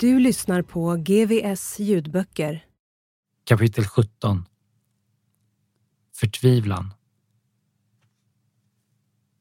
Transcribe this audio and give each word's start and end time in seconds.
Du 0.00 0.18
lyssnar 0.18 0.62
på 0.62 0.96
GVS 0.96 1.78
ljudböcker. 1.78 2.64
Kapitel 3.44 3.84
17 3.84 4.44
Förtvivlan 6.16 6.94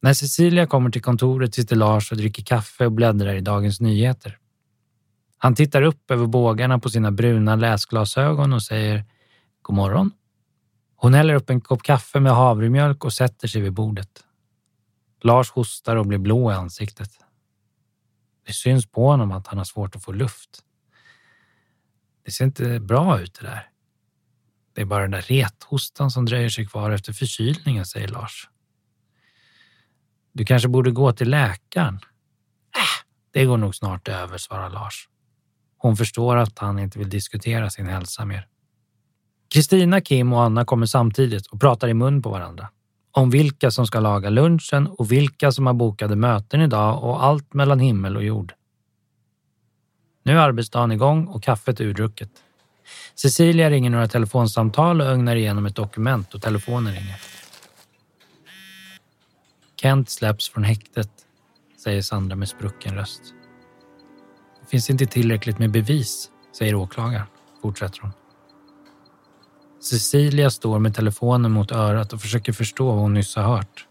När 0.02 0.14
Cecilia 0.14 0.68
kommer 0.68 0.90
till 0.90 1.02
kontoret 1.02 1.56
sitter 1.56 1.76
Lars 1.76 2.12
och 2.12 2.18
dricker 2.18 2.44
kaffe 2.44 2.86
och 2.86 2.92
bläddrar 2.92 3.34
i 3.34 3.42
Dagens 3.42 3.82
Nyheter. 3.82 4.38
Han 5.38 5.56
tittar 5.56 5.82
upp 5.82 6.12
över 6.12 6.28
bågarna 6.28 6.80
på 6.80 6.90
sina 6.90 7.12
bruna 7.12 7.56
läsglasögon 7.56 8.54
och 8.54 8.64
säger 8.64 9.06
God 9.62 9.76
morgon. 9.76 10.12
Hon 10.96 11.14
häller 11.14 11.34
upp 11.34 11.50
en 11.50 11.62
kopp 11.62 11.84
kaffe 11.84 12.20
med 12.20 12.32
havremjölk 12.32 13.06
och 13.06 13.14
sätter 13.14 13.48
sig 13.48 13.62
vid 13.62 13.74
bordet. 13.74 14.24
Lars 15.22 15.52
hostar 15.52 15.96
och 15.96 16.06
blir 16.06 16.20
blå 16.20 16.52
i 16.52 16.56
ansiktet. 16.56 17.29
Det 18.50 18.54
syns 18.54 18.92
på 18.92 19.08
honom 19.08 19.32
att 19.32 19.48
han 19.48 19.58
har 19.58 19.66
svårt 19.66 19.96
att 19.96 20.04
få 20.04 20.12
luft. 20.12 20.64
Det 22.26 22.32
ser 22.32 22.46
inte 22.46 22.80
bra 22.80 23.22
ut 23.22 23.34
det 23.40 23.48
där. 23.48 23.70
Det 24.74 24.82
är 24.82 24.86
bara 24.86 25.02
den 25.02 25.12
där 25.12 25.22
rethostan 25.22 26.12
som 26.12 26.26
dröjer 26.26 26.50
sig 26.50 26.66
kvar 26.68 26.92
efter 26.92 27.14
förkylningen, 27.14 27.86
säger 27.86 28.08
Lars. 28.08 28.50
Du 30.32 30.46
kanske 30.46 30.68
borde 30.68 30.92
gå 30.92 31.14
till 31.14 31.30
läkaren. 31.30 31.96
Äh, 31.96 33.06
det 33.32 33.46
går 33.46 33.58
nog 33.58 33.76
snart 33.76 34.08
över, 34.08 34.38
svarar 34.38 34.70
Lars. 34.70 35.10
Hon 35.78 35.98
förstår 35.98 36.38
att 36.38 36.60
han 36.60 36.80
inte 36.80 37.00
vill 37.00 37.10
diskutera 37.10 37.70
sin 37.70 37.88
hälsa 37.88 38.26
mer. 38.26 38.48
Kristina, 39.54 40.02
Kim 40.02 40.34
och 40.34 40.44
Anna 40.44 40.66
kommer 40.66 40.86
samtidigt 40.86 41.48
och 41.48 41.62
pratar 41.62 41.88
i 41.88 41.94
mun 41.94 42.22
på 42.22 42.30
varandra. 42.30 42.70
Om 43.20 43.30
vilka 43.30 43.72
som 43.72 43.88
ska 43.88 44.00
laga 44.00 44.30
lunchen 44.30 44.88
och 44.88 45.12
vilka 45.12 45.52
som 45.52 45.66
har 45.66 45.74
bokade 45.74 46.16
möten 46.16 46.62
idag 46.62 47.04
och 47.04 47.24
allt 47.24 47.54
mellan 47.54 47.80
himmel 47.80 48.18
och 48.18 48.24
jord. 48.24 48.54
Nu 50.24 50.32
är 50.32 50.38
arbetsdagen 50.38 50.92
igång 50.92 51.28
och 51.28 51.44
kaffet 51.44 51.80
är 51.80 51.86
urdrucket. 51.86 52.30
Cecilia 53.16 53.70
ringer 53.70 53.90
några 53.90 54.08
telefonsamtal 54.08 55.02
och 55.02 55.08
ögnar 55.08 55.36
igenom 55.36 55.66
ett 55.66 55.76
dokument 55.76 56.34
och 56.34 56.42
telefonen 56.42 56.94
ringer. 56.94 57.22
Kent 59.82 60.10
släpps 60.10 60.50
från 60.50 60.64
häktet, 60.64 61.12
säger 61.84 62.02
Sandra 62.02 62.36
med 62.36 62.50
sprucken 62.50 62.96
röst. 62.96 63.22
Det 64.62 64.70
finns 64.70 64.90
inte 64.90 65.06
tillräckligt 65.06 65.60
med 65.60 65.72
bevis, 65.72 66.30
säger 66.58 66.76
åklagaren, 66.76 67.28
fortsätter 67.62 68.02
hon. 68.02 68.12
Cecilia 69.82 70.50
står 70.50 70.80
med 70.80 70.96
telefonen 70.96 71.52
mot 71.52 71.72
örat 71.72 72.14
och 72.14 72.22
försöker 72.22 72.54
förstå 72.54 72.86
vad 72.86 72.98
hon 72.98 73.14
nyss 73.14 73.36
har 73.36 73.44
hört. 73.44 73.88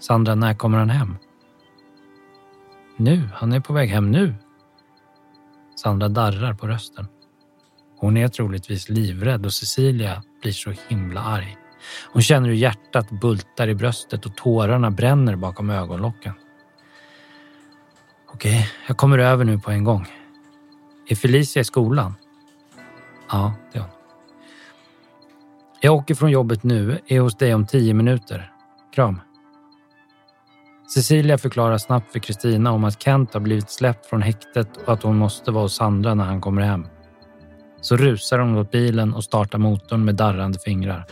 Sandra, 0.00 0.34
när 0.34 0.54
kommer 0.54 0.78
han 0.78 0.90
hem? 0.90 1.16
Nu, 2.96 3.28
han 3.34 3.52
är 3.52 3.60
på 3.60 3.72
väg 3.72 3.88
hem 3.88 4.10
nu. 4.10 4.34
Sandra 5.76 6.08
darrar 6.08 6.54
på 6.54 6.66
rösten. 6.66 7.06
Hon 7.98 8.16
är 8.16 8.28
troligtvis 8.28 8.88
livrädd 8.88 9.46
och 9.46 9.52
Cecilia 9.52 10.22
blir 10.42 10.52
så 10.52 10.74
himla 10.88 11.20
arg. 11.20 11.56
Hon 12.12 12.22
känner 12.22 12.48
hur 12.48 12.56
hjärtat 12.56 13.10
bultar 13.10 13.68
i 13.68 13.74
bröstet 13.74 14.26
och 14.26 14.36
tårarna 14.36 14.90
bränner 14.90 15.36
bakom 15.36 15.70
ögonlocken. 15.70 16.32
Okej, 18.32 18.70
jag 18.86 18.96
kommer 18.96 19.18
över 19.18 19.44
nu 19.44 19.58
på 19.58 19.70
en 19.70 19.84
gång. 19.84 20.06
Är 21.08 21.14
Felicia 21.14 21.60
i 21.60 21.64
skolan? 21.64 22.14
Ja, 23.28 23.54
det 23.72 23.78
är 23.78 23.82
hon. 23.82 23.97
Jag 25.80 25.94
åker 25.94 26.14
från 26.14 26.30
jobbet 26.30 26.62
nu, 26.62 26.98
är 27.06 27.20
hos 27.20 27.36
dig 27.36 27.54
om 27.54 27.66
tio 27.66 27.94
minuter. 27.94 28.52
Kram. 28.94 29.20
Cecilia 30.94 31.38
förklarar 31.38 31.78
snabbt 31.78 32.12
för 32.12 32.18
Kristina 32.18 32.72
om 32.72 32.84
att 32.84 33.02
Kent 33.02 33.34
har 33.34 33.40
blivit 33.40 33.70
släppt 33.70 34.06
från 34.06 34.22
häktet 34.22 34.68
och 34.86 34.92
att 34.92 35.02
hon 35.02 35.16
måste 35.16 35.50
vara 35.50 35.62
hos 35.62 35.76
Sandra 35.76 36.14
när 36.14 36.24
han 36.24 36.40
kommer 36.40 36.62
hem. 36.62 36.86
Så 37.80 37.96
rusar 37.96 38.38
hon 38.38 38.52
mot 38.52 38.70
bilen 38.70 39.14
och 39.14 39.24
startar 39.24 39.58
motorn 39.58 40.04
med 40.04 40.14
darrande 40.14 40.58
fingrar. 40.58 41.06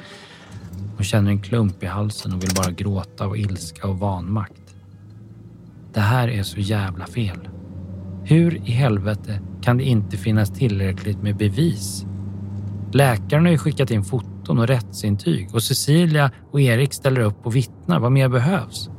Hon 0.97 1.05
känner 1.05 1.31
en 1.31 1.43
klump 1.43 1.83
i 1.83 1.87
halsen 1.87 2.35
och 2.35 2.43
vill 2.43 2.55
bara 2.57 2.71
gråta 2.71 3.25
av 3.25 3.37
ilska 3.37 3.89
och 3.89 3.99
vanmakt. 3.99 4.75
Det 5.93 6.01
här 6.01 6.29
är 6.29 6.43
så 6.43 6.61
jävla 6.61 7.07
fel. 7.07 7.49
Hur 8.25 8.57
i 8.57 8.71
helvete 8.71 9.41
kan 9.63 9.77
det 9.77 9.85
inte 9.85 10.17
finnas 10.17 10.51
tillräckligt 10.51 11.23
med 11.23 11.37
bevis? 11.37 12.07
Läkaren 12.93 13.45
har 13.45 13.53
ju 13.53 13.59
skickat 13.59 13.91
in 13.91 14.05
foton 14.05 14.36
och 14.51 14.67
rättsintyg 14.67 15.55
och 15.55 15.63
Cecilia 15.63 16.31
och 16.51 16.61
Erik 16.61 16.95
ställer 16.95 17.21
upp 17.21 17.47
och 17.47 17.57
vittnar. 17.57 18.01
Vad 18.01 18.13
mer 18.13 18.29
behövs? 18.29 18.91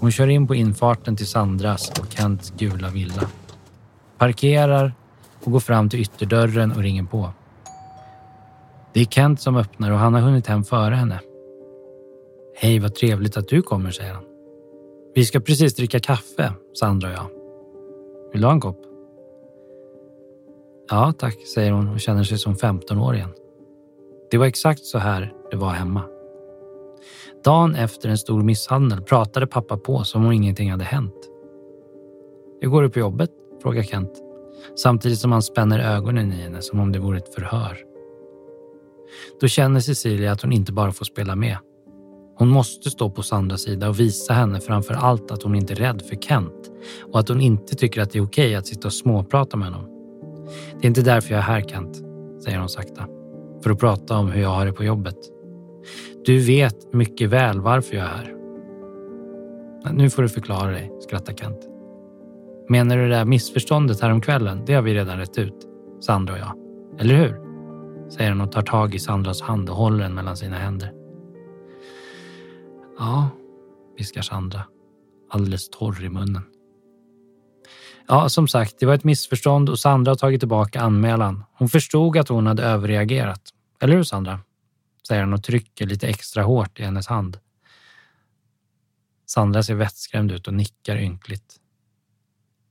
Hon 0.00 0.10
kör 0.10 0.26
in 0.26 0.46
på 0.46 0.54
infarten 0.54 1.16
till 1.16 1.26
Sandras 1.26 1.90
och 2.00 2.12
Kents 2.12 2.52
gula 2.58 2.90
villa. 2.90 3.22
Parkerar 4.18 4.92
och 5.44 5.52
går 5.52 5.60
fram 5.60 5.88
till 5.88 6.00
ytterdörren 6.00 6.72
och 6.72 6.82
ringer 6.82 7.04
på. 7.04 7.30
Det 8.92 9.00
är 9.00 9.04
Kent 9.04 9.40
som 9.40 9.56
öppnar 9.56 9.90
och 9.90 9.98
han 9.98 10.14
har 10.14 10.20
hunnit 10.20 10.46
hem 10.46 10.64
före 10.64 10.94
henne. 10.94 11.20
Hej, 12.58 12.78
vad 12.78 12.94
trevligt 12.94 13.36
att 13.36 13.48
du 13.48 13.62
kommer, 13.62 13.90
säger 13.90 14.12
han. 14.12 14.24
Vi 15.14 15.24
ska 15.24 15.40
precis 15.40 15.74
dricka 15.74 16.00
kaffe, 16.00 16.52
Sandra 16.80 17.08
och 17.08 17.14
jag. 17.14 17.26
Vill 18.32 18.40
du 18.40 18.46
ha 18.46 18.52
en 18.52 18.60
kopp? 18.60 18.80
Ja, 20.90 21.12
tack, 21.18 21.36
säger 21.54 21.72
hon 21.72 21.88
och 21.88 22.00
känner 22.00 22.24
sig 22.24 22.38
som 22.38 22.56
15 22.56 22.98
år 22.98 23.14
igen. 23.14 23.32
Det 24.30 24.38
var 24.38 24.46
exakt 24.46 24.84
så 24.84 24.98
här 24.98 25.32
det 25.50 25.56
var 25.56 25.70
hemma. 25.70 26.02
Dagen 27.44 27.74
efter 27.74 28.08
en 28.08 28.18
stor 28.18 28.42
misshandel 28.42 29.02
pratade 29.02 29.46
pappa 29.46 29.76
på 29.76 30.04
som 30.04 30.26
om 30.26 30.32
ingenting 30.32 30.70
hade 30.70 30.84
hänt. 30.84 31.30
Hur 32.60 32.68
går 32.68 32.82
det 32.82 32.90
på 32.90 32.98
jobbet? 32.98 33.30
frågar 33.62 33.82
Kent 33.82 34.22
samtidigt 34.74 35.18
som 35.18 35.32
han 35.32 35.42
spänner 35.42 35.78
ögonen 35.78 36.32
i 36.32 36.36
henne 36.36 36.62
som 36.62 36.80
om 36.80 36.92
det 36.92 36.98
vore 36.98 37.18
ett 37.18 37.34
förhör. 37.34 37.78
Då 39.40 39.48
känner 39.48 39.80
Cecilia 39.80 40.32
att 40.32 40.42
hon 40.42 40.52
inte 40.52 40.72
bara 40.72 40.92
får 40.92 41.04
spela 41.04 41.36
med. 41.36 41.58
Hon 42.38 42.48
måste 42.48 42.90
stå 42.90 43.10
på 43.10 43.22
Sandras 43.22 43.62
sida 43.62 43.88
och 43.88 44.00
visa 44.00 44.32
henne 44.32 44.60
framför 44.60 44.94
allt 44.94 45.30
att 45.30 45.42
hon 45.42 45.54
inte 45.54 45.72
är 45.72 45.76
rädd 45.76 46.02
för 46.02 46.16
Kent 46.16 46.70
och 47.12 47.20
att 47.20 47.28
hon 47.28 47.40
inte 47.40 47.74
tycker 47.74 48.02
att 48.02 48.10
det 48.10 48.18
är 48.18 48.24
okej 48.24 48.54
att 48.54 48.66
sitta 48.66 48.88
och 48.88 48.92
småprata 48.92 49.56
med 49.56 49.68
honom. 49.68 49.90
Det 50.80 50.86
är 50.86 50.88
inte 50.88 51.02
därför 51.02 51.30
jag 51.30 51.38
är 51.38 51.42
här 51.42 51.60
Kent, 51.60 51.96
säger 52.44 52.58
hon 52.58 52.68
sakta. 52.68 53.15
För 53.66 53.70
att 53.70 53.78
prata 53.78 54.18
om 54.18 54.30
hur 54.30 54.42
jag 54.42 54.48
har 54.48 54.66
det 54.66 54.72
på 54.72 54.84
jobbet. 54.84 55.16
Du 56.24 56.38
vet 56.38 56.92
mycket 56.92 57.30
väl 57.30 57.60
varför 57.60 57.96
jag 57.96 58.04
är 58.04 58.08
här. 58.08 58.34
Nu 59.92 60.10
får 60.10 60.22
du 60.22 60.28
förklara 60.28 60.70
dig, 60.70 60.92
skrattar 61.00 61.32
Kent. 61.32 61.58
Menar 62.68 62.96
du 62.96 63.02
det 63.02 63.14
där 63.14 63.24
missförståndet 63.24 64.00
häromkvällen? 64.00 64.62
Det 64.66 64.74
har 64.74 64.82
vi 64.82 64.94
redan 64.94 65.18
rätt 65.18 65.38
ut, 65.38 65.68
Sandra 66.00 66.34
och 66.34 66.38
jag. 66.38 66.52
Eller 67.00 67.14
hur? 67.14 67.40
Säger 68.10 68.30
han 68.30 68.40
och 68.40 68.52
tar 68.52 68.62
tag 68.62 68.94
i 68.94 68.98
Sandras 68.98 69.42
hand 69.42 69.70
och 69.70 69.76
håller 69.76 70.02
den 70.02 70.14
mellan 70.14 70.36
sina 70.36 70.56
händer. 70.56 70.92
Ja, 72.98 73.28
viskar 73.98 74.22
Sandra, 74.22 74.60
alldeles 75.30 75.70
torr 75.70 76.04
i 76.04 76.08
munnen. 76.08 76.42
Ja, 78.08 78.28
som 78.28 78.48
sagt, 78.48 78.76
det 78.80 78.86
var 78.86 78.94
ett 78.94 79.04
missförstånd 79.04 79.68
och 79.68 79.78
Sandra 79.78 80.10
har 80.10 80.16
tagit 80.16 80.40
tillbaka 80.40 80.80
anmälan. 80.80 81.44
Hon 81.58 81.68
förstod 81.68 82.16
att 82.18 82.28
hon 82.28 82.46
hade 82.46 82.62
överreagerat. 82.62 83.52
Eller 83.80 83.96
hur 83.96 84.02
Sandra? 84.02 84.40
Säger 85.08 85.20
han 85.20 85.32
och 85.32 85.44
trycker 85.44 85.86
lite 85.86 86.08
extra 86.08 86.42
hårt 86.42 86.80
i 86.80 86.82
hennes 86.82 87.06
hand. 87.06 87.38
Sandra 89.26 89.62
ser 89.62 89.74
vettskrämd 89.74 90.32
ut 90.32 90.48
och 90.48 90.54
nickar 90.54 90.96
ynkligt. 90.96 91.60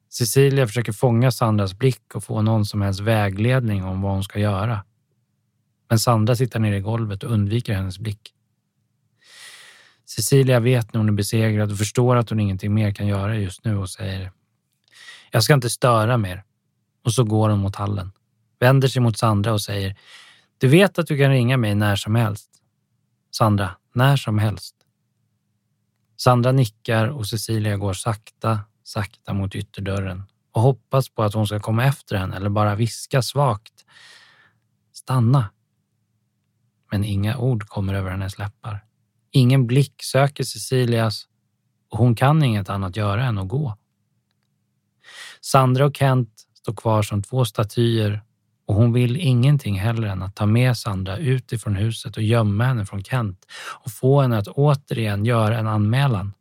Cecilia 0.09 0.67
försöker 0.67 0.91
fånga 0.91 1.31
Sandras 1.31 1.73
blick 1.73 2.15
och 2.15 2.23
få 2.23 2.41
någon 2.41 2.65
som 2.65 2.81
helst 2.81 2.99
vägledning 2.99 3.83
om 3.83 4.01
vad 4.01 4.11
hon 4.11 4.23
ska 4.23 4.39
göra. 4.39 4.83
Men 5.89 5.99
Sandra 5.99 6.35
sitter 6.35 6.59
nere 6.59 6.77
i 6.77 6.81
golvet 6.81 7.23
och 7.23 7.31
undviker 7.31 7.73
hennes 7.73 7.99
blick. 7.99 8.33
Cecilia 10.05 10.59
vet 10.59 10.93
när 10.93 10.99
hon 10.99 11.09
är 11.09 11.13
besegrad 11.13 11.71
och 11.71 11.77
förstår 11.77 12.15
att 12.15 12.29
hon 12.29 12.39
ingenting 12.39 12.73
mer 12.73 12.91
kan 12.91 13.07
göra 13.07 13.37
just 13.37 13.65
nu 13.65 13.77
och 13.77 13.89
säger 13.89 14.31
Jag 15.31 15.43
ska 15.43 15.53
inte 15.53 15.69
störa 15.69 16.17
mer. 16.17 16.43
Och 17.03 17.13
så 17.13 17.23
går 17.23 17.49
hon 17.49 17.59
mot 17.59 17.75
hallen, 17.75 18.11
vänder 18.59 18.87
sig 18.87 19.01
mot 19.01 19.17
Sandra 19.17 19.53
och 19.53 19.61
säger 19.61 19.95
du 20.57 20.67
vet 20.67 20.99
att 20.99 21.07
du 21.07 21.17
kan 21.17 21.31
ringa 21.31 21.57
mig 21.57 21.75
när 21.75 21.95
som 21.95 22.15
helst. 22.15 22.49
Sandra, 23.31 23.75
när 23.93 24.17
som 24.17 24.39
helst. 24.39 24.75
Sandra 26.17 26.51
nickar 26.51 27.07
och 27.07 27.27
Cecilia 27.27 27.77
går 27.77 27.93
sakta, 27.93 28.59
sakta 28.83 29.33
mot 29.33 29.55
ytterdörren 29.55 30.23
och 30.51 30.61
hoppas 30.61 31.09
på 31.09 31.23
att 31.23 31.33
hon 31.33 31.47
ska 31.47 31.59
komma 31.59 31.85
efter 31.85 32.15
henne 32.15 32.35
eller 32.35 32.49
bara 32.49 32.75
viska 32.75 33.21
svagt. 33.21 33.85
Stanna. 34.93 35.49
Men 36.91 37.03
inga 37.03 37.37
ord 37.37 37.67
kommer 37.67 37.93
över 37.93 38.11
hennes 38.11 38.37
läppar. 38.37 38.85
Ingen 39.31 39.67
blick 39.67 40.03
söker 40.03 40.43
Cecilias 40.43 41.27
och 41.89 41.97
hon 41.97 42.15
kan 42.15 42.43
inget 42.43 42.69
annat 42.69 42.95
göra 42.95 43.25
än 43.25 43.37
att 43.37 43.47
gå. 43.47 43.77
Sandra 45.41 45.85
och 45.85 45.97
Kent 45.97 46.47
står 46.53 46.73
kvar 46.73 47.01
som 47.01 47.23
två 47.23 47.45
statyer 47.45 48.21
och 48.65 48.75
hon 48.75 48.93
vill 48.93 49.17
ingenting 49.17 49.79
hellre 49.79 50.11
än 50.11 50.21
att 50.21 50.35
ta 50.35 50.45
med 50.45 50.77
Sandra 50.77 51.17
ut 51.17 51.51
ifrån 51.51 51.75
huset 51.75 52.17
och 52.17 52.23
gömma 52.23 52.63
henne 52.63 52.85
från 52.85 53.03
Kent 53.03 53.45
och 53.83 53.91
få 53.91 54.21
henne 54.21 54.37
att 54.37 54.47
återigen 54.47 55.25
göra 55.25 55.57
en 55.59 55.67
anmälan. 55.67 56.33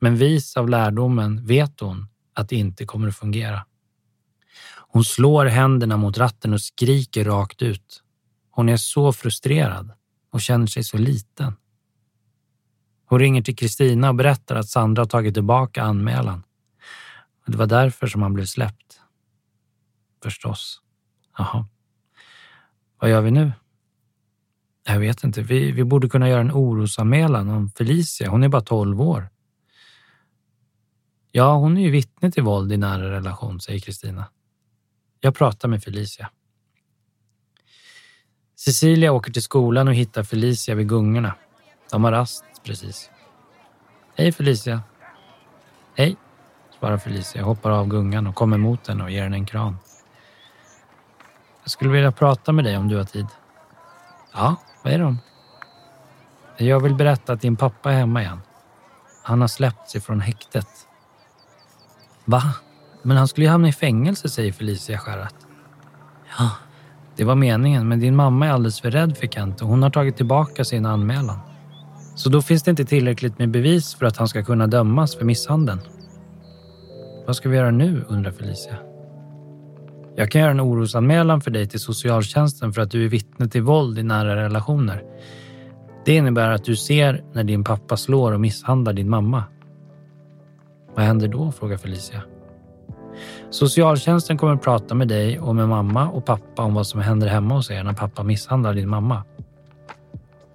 Men 0.00 0.16
vis 0.16 0.56
av 0.56 0.68
lärdomen 0.68 1.46
vet 1.46 1.80
hon 1.80 2.06
att 2.34 2.48
det 2.48 2.56
inte 2.56 2.86
kommer 2.86 3.08
att 3.08 3.16
fungera. 3.16 3.66
Hon 4.88 5.04
slår 5.04 5.46
händerna 5.46 5.96
mot 5.96 6.18
ratten 6.18 6.52
och 6.52 6.60
skriker 6.60 7.24
rakt 7.24 7.62
ut. 7.62 8.02
Hon 8.50 8.68
är 8.68 8.76
så 8.76 9.12
frustrerad 9.12 9.90
och 10.30 10.40
känner 10.40 10.66
sig 10.66 10.84
så 10.84 10.98
liten. 10.98 11.52
Hon 13.08 13.18
ringer 13.18 13.42
till 13.42 13.56
Kristina 13.56 14.08
och 14.08 14.14
berättar 14.14 14.56
att 14.56 14.68
Sandra 14.68 15.00
har 15.00 15.06
tagit 15.06 15.34
tillbaka 15.34 15.82
anmälan. 15.82 16.42
Det 17.46 17.56
var 17.56 17.66
därför 17.66 18.06
som 18.06 18.22
han 18.22 18.34
blev 18.34 18.44
släppt. 18.44 19.00
Förstås. 20.22 20.80
Jaha. 21.38 21.66
Vad 22.98 23.10
gör 23.10 23.20
vi 23.20 23.30
nu? 23.30 23.52
Jag 24.86 24.98
vet 24.98 25.24
inte. 25.24 25.42
Vi, 25.42 25.72
vi 25.72 25.84
borde 25.84 26.08
kunna 26.08 26.28
göra 26.28 26.40
en 26.40 26.52
orosanmälan 26.52 27.48
om 27.48 27.70
Felicia. 27.70 28.30
Hon 28.30 28.42
är 28.42 28.48
bara 28.48 28.62
12 28.62 29.00
år. 29.00 29.28
Ja, 31.32 31.54
hon 31.54 31.76
är 31.76 31.82
ju 31.82 31.90
vittne 31.90 32.30
till 32.30 32.42
våld 32.42 32.72
i 32.72 32.76
nära 32.76 33.10
relation, 33.10 33.60
säger 33.60 33.80
Kristina. 33.80 34.24
Jag 35.20 35.34
pratar 35.34 35.68
med 35.68 35.82
Felicia. 35.82 36.30
Cecilia 38.56 39.12
åker 39.12 39.32
till 39.32 39.42
skolan 39.42 39.88
och 39.88 39.94
hittar 39.94 40.22
Felicia 40.22 40.74
vid 40.74 40.88
gungorna. 40.88 41.34
De 41.90 42.04
har 42.04 42.12
rast 42.12 42.44
precis. 42.64 43.10
Hej 44.14 44.32
Felicia. 44.32 44.82
Hej, 45.94 46.16
svarar 46.78 46.98
Felicia, 46.98 47.42
hoppar 47.42 47.70
av 47.70 47.88
gungan 47.88 48.26
och 48.26 48.34
kommer 48.34 48.58
mot 48.58 48.86
henne 48.86 49.04
och 49.04 49.10
ger 49.10 49.22
henne 49.22 49.36
en 49.36 49.46
kram. 49.46 49.76
Jag 51.66 51.70
skulle 51.70 51.90
vilja 51.90 52.12
prata 52.12 52.52
med 52.52 52.64
dig 52.64 52.76
om 52.76 52.88
du 52.88 52.96
har 52.96 53.04
tid. 53.04 53.26
Ja, 54.34 54.56
vad 54.82 54.92
är 54.92 54.98
det 54.98 55.04
om? 55.04 55.18
Jag 56.56 56.80
vill 56.80 56.94
berätta 56.94 57.32
att 57.32 57.40
din 57.40 57.56
pappa 57.56 57.92
är 57.92 57.96
hemma 57.96 58.22
igen. 58.22 58.40
Han 59.22 59.40
har 59.40 59.48
släppts 59.48 59.96
ifrån 59.96 60.20
häktet. 60.20 60.68
Va? 62.24 62.42
Men 63.02 63.16
han 63.16 63.28
skulle 63.28 63.46
ju 63.46 63.50
hamna 63.50 63.68
i 63.68 63.72
fängelse, 63.72 64.28
säger 64.28 64.52
Felicia 64.52 64.98
skärrat. 64.98 65.34
Ja, 66.38 66.50
det 67.16 67.24
var 67.24 67.34
meningen, 67.34 67.88
men 67.88 68.00
din 68.00 68.16
mamma 68.16 68.46
är 68.46 68.50
alldeles 68.50 68.80
för 68.80 68.90
rädd 68.90 69.16
för 69.16 69.26
Kent 69.26 69.62
och 69.62 69.68
hon 69.68 69.82
har 69.82 69.90
tagit 69.90 70.16
tillbaka 70.16 70.64
sin 70.64 70.86
anmälan. 70.86 71.38
Så 72.14 72.28
då 72.28 72.42
finns 72.42 72.62
det 72.62 72.70
inte 72.70 72.84
tillräckligt 72.84 73.38
med 73.38 73.50
bevis 73.50 73.94
för 73.94 74.06
att 74.06 74.16
han 74.16 74.28
ska 74.28 74.44
kunna 74.44 74.66
dömas 74.66 75.16
för 75.16 75.24
misshandeln. 75.24 75.80
Vad 77.26 77.36
ska 77.36 77.48
vi 77.48 77.56
göra 77.56 77.70
nu, 77.70 78.04
undrar 78.08 78.32
Felicia. 78.32 78.85
Jag 80.18 80.30
kan 80.30 80.40
göra 80.40 80.50
en 80.50 80.60
orosanmälan 80.60 81.40
för 81.40 81.50
dig 81.50 81.66
till 81.66 81.80
socialtjänsten 81.80 82.72
för 82.72 82.82
att 82.82 82.90
du 82.90 83.04
är 83.04 83.08
vittne 83.08 83.48
till 83.48 83.62
våld 83.62 83.98
i 83.98 84.02
nära 84.02 84.36
relationer. 84.36 85.02
Det 86.04 86.14
innebär 86.14 86.50
att 86.50 86.64
du 86.64 86.76
ser 86.76 87.24
när 87.32 87.44
din 87.44 87.64
pappa 87.64 87.96
slår 87.96 88.32
och 88.32 88.40
misshandlar 88.40 88.92
din 88.92 89.10
mamma. 89.10 89.44
Vad 90.94 91.04
händer 91.04 91.28
då? 91.28 91.52
frågar 91.52 91.76
Felicia. 91.76 92.22
Socialtjänsten 93.50 94.38
kommer 94.38 94.54
att 94.54 94.62
prata 94.62 94.94
med 94.94 95.08
dig 95.08 95.40
och 95.40 95.54
med 95.54 95.68
mamma 95.68 96.08
och 96.08 96.24
pappa 96.24 96.62
om 96.62 96.74
vad 96.74 96.86
som 96.86 97.00
händer 97.00 97.26
hemma 97.26 97.54
hos 97.54 97.70
er 97.70 97.82
när 97.82 97.92
pappa 97.92 98.22
misshandlar 98.22 98.74
din 98.74 98.88
mamma. 98.88 99.22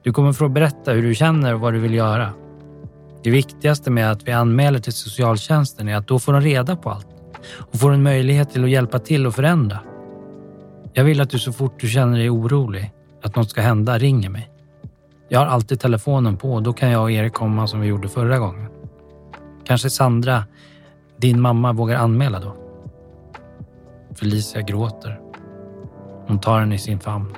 Du 0.03 0.13
kommer 0.13 0.33
få 0.33 0.49
berätta 0.49 0.91
hur 0.91 1.03
du 1.03 1.15
känner 1.15 1.53
och 1.53 1.59
vad 1.59 1.73
du 1.73 1.79
vill 1.79 1.93
göra. 1.93 2.33
Det 3.23 3.29
viktigaste 3.29 3.91
med 3.91 4.11
att 4.11 4.27
vi 4.27 4.31
anmäler 4.31 4.79
till 4.79 4.93
socialtjänsten 4.93 5.87
är 5.87 5.95
att 5.95 6.07
då 6.07 6.19
får 6.19 6.33
de 6.33 6.41
reda 6.41 6.75
på 6.75 6.89
allt 6.89 7.10
och 7.57 7.79
får 7.79 7.91
en 7.91 8.03
möjlighet 8.03 8.49
till 8.49 8.63
att 8.63 8.69
hjälpa 8.69 8.99
till 8.99 9.27
och 9.27 9.35
förändra. 9.35 9.79
Jag 10.93 11.03
vill 11.03 11.21
att 11.21 11.29
du 11.29 11.39
så 11.39 11.53
fort 11.53 11.79
du 11.79 11.87
känner 11.87 12.17
dig 12.17 12.29
orolig, 12.29 12.91
att 13.23 13.35
något 13.35 13.49
ska 13.49 13.61
hända, 13.61 13.97
ringer 13.97 14.29
mig. 14.29 14.49
Jag 15.29 15.39
har 15.39 15.47
alltid 15.47 15.79
telefonen 15.79 16.37
på 16.37 16.53
och 16.53 16.63
då 16.63 16.73
kan 16.73 16.89
jag 16.91 17.01
och 17.01 17.11
Erik 17.11 17.33
komma 17.33 17.67
som 17.67 17.81
vi 17.81 17.87
gjorde 17.87 18.09
förra 18.09 18.39
gången. 18.39 18.67
Kanske 19.63 19.89
Sandra, 19.89 20.43
din 21.17 21.41
mamma, 21.41 21.73
vågar 21.73 21.97
anmäla 21.97 22.39
då? 22.39 22.55
Felicia 24.15 24.61
gråter. 24.61 25.19
Hon 26.27 26.39
tar 26.39 26.59
henne 26.59 26.75
i 26.75 26.77
sin 26.77 26.99
famn. 26.99 27.35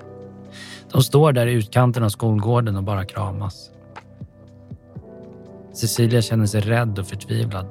De 0.91 1.03
står 1.03 1.31
där 1.31 1.47
i 1.47 1.53
utkanten 1.53 2.03
av 2.03 2.09
skolgården 2.09 2.75
och 2.75 2.83
bara 2.83 3.05
kramas. 3.05 3.69
Cecilia 5.73 6.21
känner 6.21 6.45
sig 6.45 6.61
rädd 6.61 6.99
och 6.99 7.07
förtvivlad 7.07 7.67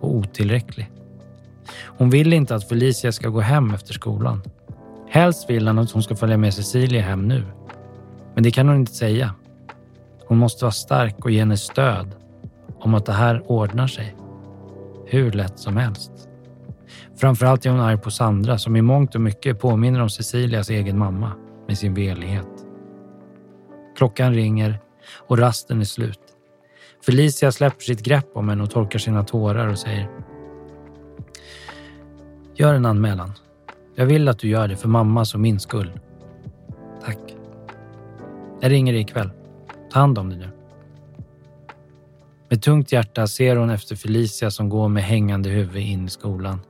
och 0.00 0.14
otillräcklig. 0.14 0.90
Hon 1.98 2.10
vill 2.10 2.32
inte 2.32 2.54
att 2.54 2.68
Felicia 2.68 3.12
ska 3.12 3.28
gå 3.28 3.40
hem 3.40 3.74
efter 3.74 3.92
skolan. 3.92 4.42
Helst 5.08 5.50
vill 5.50 5.66
han 5.66 5.78
att 5.78 5.90
hon 5.90 6.02
ska 6.02 6.16
följa 6.16 6.36
med 6.36 6.54
Cecilia 6.54 7.02
hem 7.02 7.28
nu. 7.28 7.44
Men 8.34 8.42
det 8.42 8.50
kan 8.50 8.68
hon 8.68 8.76
inte 8.76 8.92
säga. 8.92 9.34
Hon 10.26 10.38
måste 10.38 10.64
vara 10.64 10.72
stark 10.72 11.24
och 11.24 11.30
ge 11.30 11.38
henne 11.38 11.56
stöd 11.56 12.14
om 12.80 12.94
att 12.94 13.06
det 13.06 13.12
här 13.12 13.50
ordnar 13.50 13.86
sig. 13.86 14.16
Hur 15.06 15.32
lätt 15.32 15.58
som 15.58 15.76
helst. 15.76 16.12
Framförallt 17.16 17.66
är 17.66 17.70
hon 17.70 17.80
arg 17.80 17.98
på 17.98 18.10
Sandra 18.10 18.58
som 18.58 18.76
i 18.76 18.82
mångt 18.82 19.14
och 19.14 19.20
mycket 19.20 19.60
påminner 19.60 20.00
om 20.00 20.10
Cecilias 20.10 20.70
egen 20.70 20.98
mamma 20.98 21.32
med 21.68 21.78
sin 21.78 21.94
velighet. 21.94 22.48
Klockan 23.96 24.34
ringer 24.34 24.78
och 25.28 25.38
rasten 25.38 25.80
är 25.80 25.84
slut. 25.84 26.20
Felicia 27.06 27.52
släpper 27.52 27.82
sitt 27.82 28.02
grepp 28.02 28.30
om 28.34 28.48
henne 28.48 28.62
och 28.62 28.70
torkar 28.70 28.98
sina 28.98 29.24
tårar 29.24 29.68
och 29.68 29.78
säger 29.78 30.08
Gör 32.58 32.74
en 32.74 32.86
anmälan. 32.86 33.32
Jag 33.94 34.06
vill 34.06 34.28
att 34.28 34.38
du 34.38 34.48
gör 34.48 34.68
det 34.68 34.76
för 34.76 34.88
mammas 34.88 35.34
och 35.34 35.40
min 35.40 35.60
skull. 35.60 35.92
Tack. 37.04 37.18
Jag 38.60 38.70
ringer 38.70 38.92
dig 38.92 39.02
ikväll. 39.02 39.30
Ta 39.92 39.98
hand 39.98 40.18
om 40.18 40.30
dig 40.30 40.38
nu. 40.38 40.50
Med 42.48 42.62
tungt 42.62 42.92
hjärta 42.92 43.26
ser 43.26 43.56
hon 43.56 43.70
efter 43.70 43.96
Felicia 43.96 44.50
som 44.50 44.68
går 44.68 44.88
med 44.88 45.02
hängande 45.02 45.50
huvud 45.50 45.82
in 45.82 46.06
i 46.06 46.10
skolan. 46.10 46.60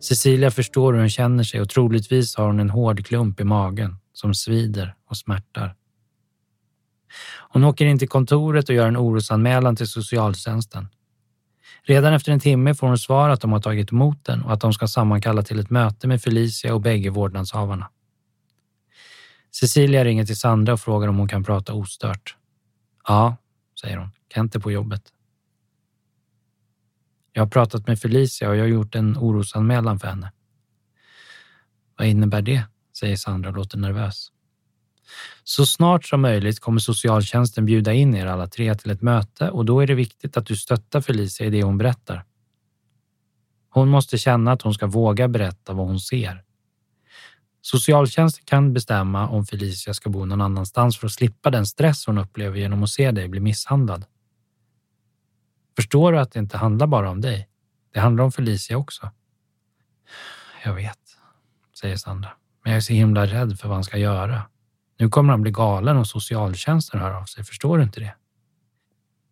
Cecilia 0.00 0.50
förstår 0.50 0.92
hur 0.92 1.00
hon 1.00 1.10
känner 1.10 1.44
sig 1.44 1.60
och 1.60 1.68
troligtvis 1.68 2.36
har 2.36 2.46
hon 2.46 2.60
en 2.60 2.70
hård 2.70 3.06
klump 3.06 3.40
i 3.40 3.44
magen 3.44 3.96
som 4.12 4.34
svider 4.34 4.94
och 5.10 5.16
smärtar. 5.16 5.74
Hon 7.48 7.64
åker 7.64 7.86
in 7.86 7.98
till 7.98 8.08
kontoret 8.08 8.68
och 8.68 8.74
gör 8.74 8.88
en 8.88 8.96
orosanmälan 8.96 9.76
till 9.76 9.88
socialtjänsten. 9.88 10.88
Redan 11.88 12.12
efter 12.12 12.32
en 12.32 12.40
timme 12.40 12.74
får 12.74 12.86
hon 12.86 12.98
svar 12.98 13.28
att 13.28 13.40
de 13.40 13.52
har 13.52 13.60
tagit 13.60 13.92
emot 13.92 14.24
den 14.24 14.42
och 14.42 14.52
att 14.52 14.60
de 14.60 14.72
ska 14.72 14.88
sammankalla 14.88 15.42
till 15.42 15.58
ett 15.58 15.70
möte 15.70 16.08
med 16.08 16.22
Felicia 16.22 16.74
och 16.74 16.80
bägge 16.80 17.10
vårdnadshavarna. 17.10 17.90
Cecilia 19.50 20.04
ringer 20.04 20.24
till 20.24 20.36
Sandra 20.36 20.72
och 20.72 20.80
frågar 20.80 21.08
om 21.08 21.16
hon 21.18 21.28
kan 21.28 21.44
prata 21.44 21.72
ostört. 21.74 22.36
Ja, 23.08 23.36
säger 23.80 23.96
hon. 23.96 24.10
Kent 24.34 24.54
är 24.54 24.60
på 24.60 24.72
jobbet. 24.72 25.02
Jag 27.32 27.42
har 27.42 27.48
pratat 27.48 27.86
med 27.86 28.00
Felicia 28.00 28.48
och 28.48 28.56
jag 28.56 28.62
har 28.62 28.68
gjort 28.68 28.94
en 28.94 29.16
orosanmälan 29.18 29.98
för 29.98 30.08
henne. 30.08 30.32
Vad 31.98 32.08
innebär 32.08 32.42
det? 32.42 32.64
säger 32.98 33.16
Sandra 33.16 33.50
och 33.50 33.56
låter 33.56 33.78
nervös. 33.78 34.32
Så 35.44 35.66
snart 35.66 36.04
som 36.04 36.20
möjligt 36.20 36.60
kommer 36.60 36.78
socialtjänsten 36.78 37.64
bjuda 37.64 37.92
in 37.92 38.14
er 38.14 38.26
alla 38.26 38.46
tre 38.46 38.74
till 38.74 38.90
ett 38.90 39.02
möte 39.02 39.50
och 39.50 39.64
då 39.64 39.80
är 39.80 39.86
det 39.86 39.94
viktigt 39.94 40.36
att 40.36 40.46
du 40.46 40.56
stöttar 40.56 41.00
Felicia 41.00 41.46
i 41.46 41.50
det 41.50 41.62
hon 41.62 41.78
berättar. 41.78 42.24
Hon 43.68 43.88
måste 43.88 44.18
känna 44.18 44.52
att 44.52 44.62
hon 44.62 44.74
ska 44.74 44.86
våga 44.86 45.28
berätta 45.28 45.72
vad 45.72 45.86
hon 45.86 46.00
ser. 46.00 46.42
Socialtjänsten 47.60 48.44
kan 48.44 48.72
bestämma 48.72 49.28
om 49.28 49.46
Felicia 49.46 49.94
ska 49.94 50.10
bo 50.10 50.24
någon 50.24 50.40
annanstans 50.40 50.98
för 50.98 51.06
att 51.06 51.12
slippa 51.12 51.50
den 51.50 51.66
stress 51.66 52.06
hon 52.06 52.18
upplever 52.18 52.58
genom 52.58 52.82
att 52.82 52.90
se 52.90 53.10
dig 53.10 53.28
bli 53.28 53.40
misshandlad. 53.40 54.04
Förstår 55.76 56.12
du 56.12 56.18
att 56.18 56.32
det 56.32 56.38
inte 56.38 56.56
handlar 56.56 56.86
bara 56.86 57.10
om 57.10 57.20
dig? 57.20 57.48
Det 57.92 58.00
handlar 58.00 58.24
om 58.24 58.32
Felicia 58.32 58.76
också. 58.78 59.10
Jag 60.64 60.74
vet, 60.74 60.98
säger 61.80 61.96
Sandra. 61.96 62.30
Men 62.62 62.72
jag 62.72 62.76
är 62.76 62.80
så 62.80 62.92
himla 62.92 63.26
rädd 63.26 63.58
för 63.58 63.68
vad 63.68 63.76
han 63.76 63.84
ska 63.84 63.98
göra. 63.98 64.42
Nu 64.98 65.08
kommer 65.08 65.30
han 65.30 65.42
bli 65.42 65.50
galen 65.50 65.96
och 65.96 66.06
socialtjänsten 66.06 67.00
hör 67.00 67.10
av 67.10 67.24
sig. 67.24 67.44
Förstår 67.44 67.78
du 67.78 67.84
inte 67.84 68.00
det? 68.00 68.14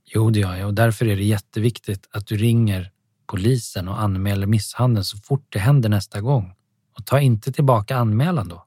Jo, 0.05 0.31
det 0.31 0.41
gör 0.41 0.57
jag 0.57 0.67
och 0.67 0.75
därför 0.75 1.07
är 1.07 1.17
det 1.17 1.25
jätteviktigt 1.25 2.09
att 2.11 2.27
du 2.27 2.37
ringer 2.37 2.91
polisen 3.27 3.89
och 3.89 4.01
anmäler 4.01 4.47
misshandeln 4.47 5.05
så 5.05 5.17
fort 5.17 5.47
det 5.49 5.59
händer 5.59 5.89
nästa 5.89 6.21
gång. 6.21 6.55
Och 6.97 7.07
ta 7.07 7.21
inte 7.21 7.53
tillbaka 7.53 7.97
anmälan 7.97 8.49
då. 8.49 8.65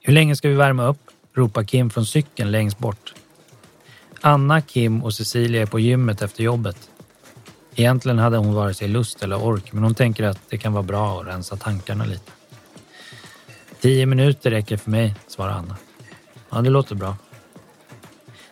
Hur 0.00 0.12
länge 0.12 0.36
ska 0.36 0.48
vi 0.48 0.54
värma 0.54 0.86
upp? 0.86 1.10
ropar 1.34 1.64
Kim 1.64 1.90
från 1.90 2.06
cykeln 2.06 2.50
längst 2.50 2.78
bort. 2.78 3.14
Anna, 4.20 4.60
Kim 4.60 5.02
och 5.02 5.14
Cecilia 5.14 5.62
är 5.62 5.66
på 5.66 5.80
gymmet 5.80 6.22
efter 6.22 6.44
jobbet. 6.44 6.90
Egentligen 7.74 8.18
hade 8.18 8.36
hon 8.36 8.54
vare 8.54 8.74
sig 8.74 8.88
lust 8.88 9.22
eller 9.22 9.42
ork, 9.42 9.72
men 9.72 9.82
hon 9.82 9.94
tänker 9.94 10.24
att 10.24 10.40
det 10.48 10.58
kan 10.58 10.72
vara 10.72 10.82
bra 10.82 11.20
att 11.20 11.26
rensa 11.26 11.56
tankarna 11.56 12.04
lite. 12.04 12.32
Tio 13.82 14.06
minuter 14.06 14.50
räcker 14.50 14.76
för 14.76 14.90
mig, 14.90 15.14
svarar 15.26 15.52
Anna. 15.52 15.76
Ja, 16.50 16.62
det 16.62 16.70
låter 16.70 16.94
bra. 16.94 17.16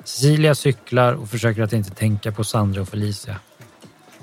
Cecilia 0.05 0.55
cyklar 0.55 1.13
och 1.13 1.29
försöker 1.29 1.63
att 1.63 1.73
inte 1.73 1.91
tänka 1.91 2.33
på 2.33 2.45
Sandra 2.45 2.83
och 2.83 2.89
Felicia. 2.89 3.37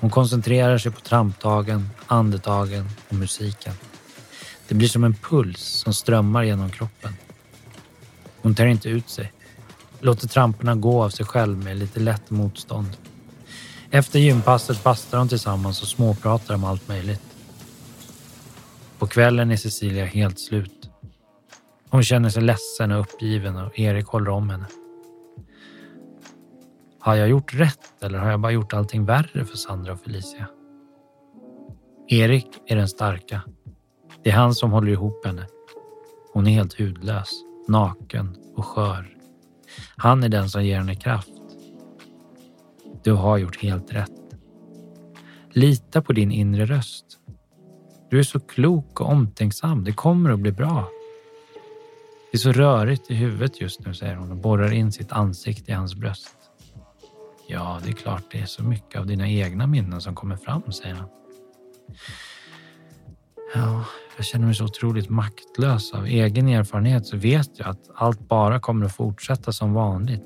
Hon 0.00 0.10
koncentrerar 0.10 0.78
sig 0.78 0.92
på 0.92 1.00
tramptagen, 1.00 1.90
andetagen 2.06 2.88
och 3.08 3.14
musiken. 3.14 3.74
Det 4.68 4.74
blir 4.74 4.88
som 4.88 5.04
en 5.04 5.14
puls 5.14 5.60
som 5.60 5.94
strömmar 5.94 6.42
genom 6.42 6.70
kroppen. 6.70 7.12
Hon 8.42 8.54
tar 8.54 8.66
inte 8.66 8.88
ut 8.88 9.08
sig. 9.08 9.32
Låter 10.00 10.28
tramporna 10.28 10.74
gå 10.74 11.02
av 11.02 11.10
sig 11.10 11.26
själv 11.26 11.64
med 11.64 11.76
lite 11.76 12.00
lätt 12.00 12.30
motstånd. 12.30 12.96
Efter 13.90 14.18
gympasset 14.18 14.84
bastar 14.84 15.18
de 15.18 15.28
tillsammans 15.28 15.82
och 15.82 15.88
småpratar 15.88 16.54
om 16.54 16.64
allt 16.64 16.88
möjligt. 16.88 17.22
På 18.98 19.06
kvällen 19.06 19.50
är 19.50 19.56
Cecilia 19.56 20.04
helt 20.04 20.40
slut. 20.40 20.77
Hon 21.90 22.02
känner 22.02 22.28
sig 22.28 22.42
ledsen 22.42 22.92
och 22.92 23.00
uppgiven 23.00 23.56
och 23.56 23.78
Erik 23.78 24.06
håller 24.06 24.30
om 24.30 24.50
henne. 24.50 24.66
Har 27.00 27.14
jag 27.14 27.28
gjort 27.28 27.54
rätt 27.54 28.02
eller 28.02 28.18
har 28.18 28.30
jag 28.30 28.40
bara 28.40 28.52
gjort 28.52 28.72
allting 28.72 29.04
värre 29.04 29.44
för 29.44 29.56
Sandra 29.56 29.92
och 29.92 30.00
Felicia? 30.00 30.48
Erik 32.08 32.46
är 32.66 32.76
den 32.76 32.88
starka. 32.88 33.42
Det 34.22 34.30
är 34.30 34.34
han 34.34 34.54
som 34.54 34.72
håller 34.72 34.92
ihop 34.92 35.26
henne. 35.26 35.46
Hon 36.32 36.46
är 36.46 36.50
helt 36.50 36.80
hudlös, 36.80 37.30
naken 37.68 38.36
och 38.56 38.64
skör. 38.64 39.16
Han 39.96 40.22
är 40.22 40.28
den 40.28 40.50
som 40.50 40.64
ger 40.64 40.78
henne 40.78 40.94
kraft. 40.94 41.32
Du 43.04 43.12
har 43.12 43.38
gjort 43.38 43.62
helt 43.62 43.92
rätt. 43.92 44.10
Lita 45.50 46.02
på 46.02 46.12
din 46.12 46.32
inre 46.32 46.66
röst. 46.66 47.04
Du 48.10 48.18
är 48.18 48.22
så 48.22 48.40
klok 48.40 49.00
och 49.00 49.08
omtänksam. 49.08 49.84
Det 49.84 49.92
kommer 49.92 50.30
att 50.30 50.40
bli 50.40 50.52
bra. 50.52 50.88
Det 52.30 52.36
är 52.36 52.38
så 52.38 52.52
rörigt 52.52 53.10
i 53.10 53.14
huvudet 53.14 53.60
just 53.60 53.80
nu, 53.80 53.94
säger 53.94 54.16
hon 54.16 54.30
och 54.30 54.36
borrar 54.36 54.72
in 54.72 54.92
sitt 54.92 55.12
ansikte 55.12 55.70
i 55.70 55.74
hans 55.74 55.94
bröst. 55.94 56.36
Ja, 57.46 57.80
det 57.84 57.90
är 57.90 57.94
klart 57.94 58.24
det 58.30 58.40
är 58.40 58.46
så 58.46 58.62
mycket 58.62 59.00
av 59.00 59.06
dina 59.06 59.28
egna 59.28 59.66
minnen 59.66 60.00
som 60.00 60.14
kommer 60.14 60.36
fram, 60.36 60.72
säger 60.72 60.94
han. 60.94 61.08
Ja, 63.54 63.84
jag 64.16 64.24
känner 64.24 64.46
mig 64.46 64.54
så 64.54 64.64
otroligt 64.64 65.08
maktlös. 65.08 65.92
Av 65.92 66.06
egen 66.06 66.48
erfarenhet 66.48 67.06
så 67.06 67.16
vet 67.16 67.58
jag 67.58 67.68
att 67.68 67.90
allt 67.94 68.28
bara 68.28 68.60
kommer 68.60 68.86
att 68.86 68.96
fortsätta 68.96 69.52
som 69.52 69.72
vanligt 69.72 70.24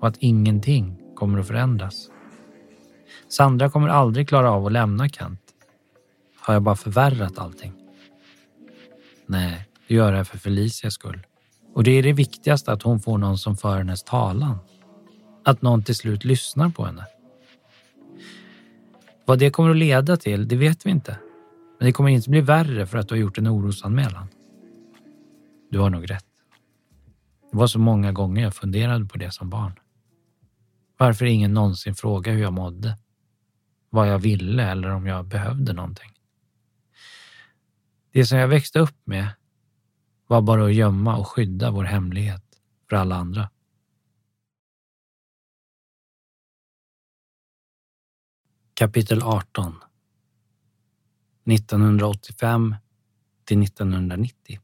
och 0.00 0.08
att 0.08 0.16
ingenting 0.18 0.98
kommer 1.14 1.38
att 1.38 1.46
förändras. 1.46 2.10
Sandra 3.28 3.70
kommer 3.70 3.88
aldrig 3.88 4.28
klara 4.28 4.50
av 4.50 4.66
att 4.66 4.72
lämna 4.72 5.08
Kent. 5.08 5.40
Har 6.40 6.54
jag 6.54 6.62
bara 6.62 6.76
förvärrat 6.76 7.38
allting? 7.38 7.72
Nej, 9.26 9.68
det 9.88 9.94
gör 9.94 10.12
jag 10.12 10.26
för 10.26 10.38
Felicias 10.38 10.94
skull. 10.94 11.26
Och 11.74 11.84
det 11.84 11.90
är 11.90 12.02
det 12.02 12.12
viktigaste 12.12 12.72
att 12.72 12.82
hon 12.82 13.00
får 13.00 13.18
någon 13.18 13.38
som 13.38 13.56
för 13.56 13.78
hennes 13.78 14.02
talan. 14.02 14.58
Att 15.44 15.62
någon 15.62 15.82
till 15.82 15.94
slut 15.94 16.24
lyssnar 16.24 16.68
på 16.68 16.84
henne. 16.84 17.06
Vad 19.24 19.38
det 19.38 19.50
kommer 19.50 19.70
att 19.70 19.76
leda 19.76 20.16
till, 20.16 20.48
det 20.48 20.56
vet 20.56 20.86
vi 20.86 20.90
inte. 20.90 21.18
Men 21.78 21.86
det 21.86 21.92
kommer 21.92 22.10
inte 22.10 22.30
bli 22.30 22.40
värre 22.40 22.86
för 22.86 22.98
att 22.98 23.08
du 23.08 23.14
har 23.14 23.20
gjort 23.20 23.38
en 23.38 23.48
orosanmälan. 23.48 24.28
Du 25.70 25.78
har 25.78 25.90
nog 25.90 26.10
rätt. 26.10 26.26
Det 27.50 27.56
var 27.58 27.66
så 27.66 27.78
många 27.78 28.12
gånger 28.12 28.42
jag 28.42 28.54
funderade 28.54 29.04
på 29.04 29.18
det 29.18 29.30
som 29.30 29.50
barn. 29.50 29.72
Varför 30.98 31.24
ingen 31.24 31.54
någonsin 31.54 31.94
frågade 31.94 32.36
hur 32.36 32.42
jag 32.42 32.52
mådde? 32.52 32.98
Vad 33.90 34.08
jag 34.08 34.18
ville 34.18 34.62
eller 34.62 34.90
om 34.90 35.06
jag 35.06 35.26
behövde 35.26 35.72
någonting. 35.72 36.10
Det 38.12 38.26
som 38.26 38.38
jag 38.38 38.48
växte 38.48 38.78
upp 38.78 38.96
med 39.04 39.28
var 40.26 40.42
bara 40.42 40.64
att 40.64 40.74
gömma 40.74 41.16
och 41.16 41.28
skydda 41.28 41.70
vår 41.70 41.84
hemlighet 41.84 42.42
för 42.88 42.96
alla 42.96 43.16
andra. 43.16 43.50
Kapitel 48.74 49.22
18 49.22 49.80
1985 51.46 52.74
till 53.44 53.62
1990 53.62 54.60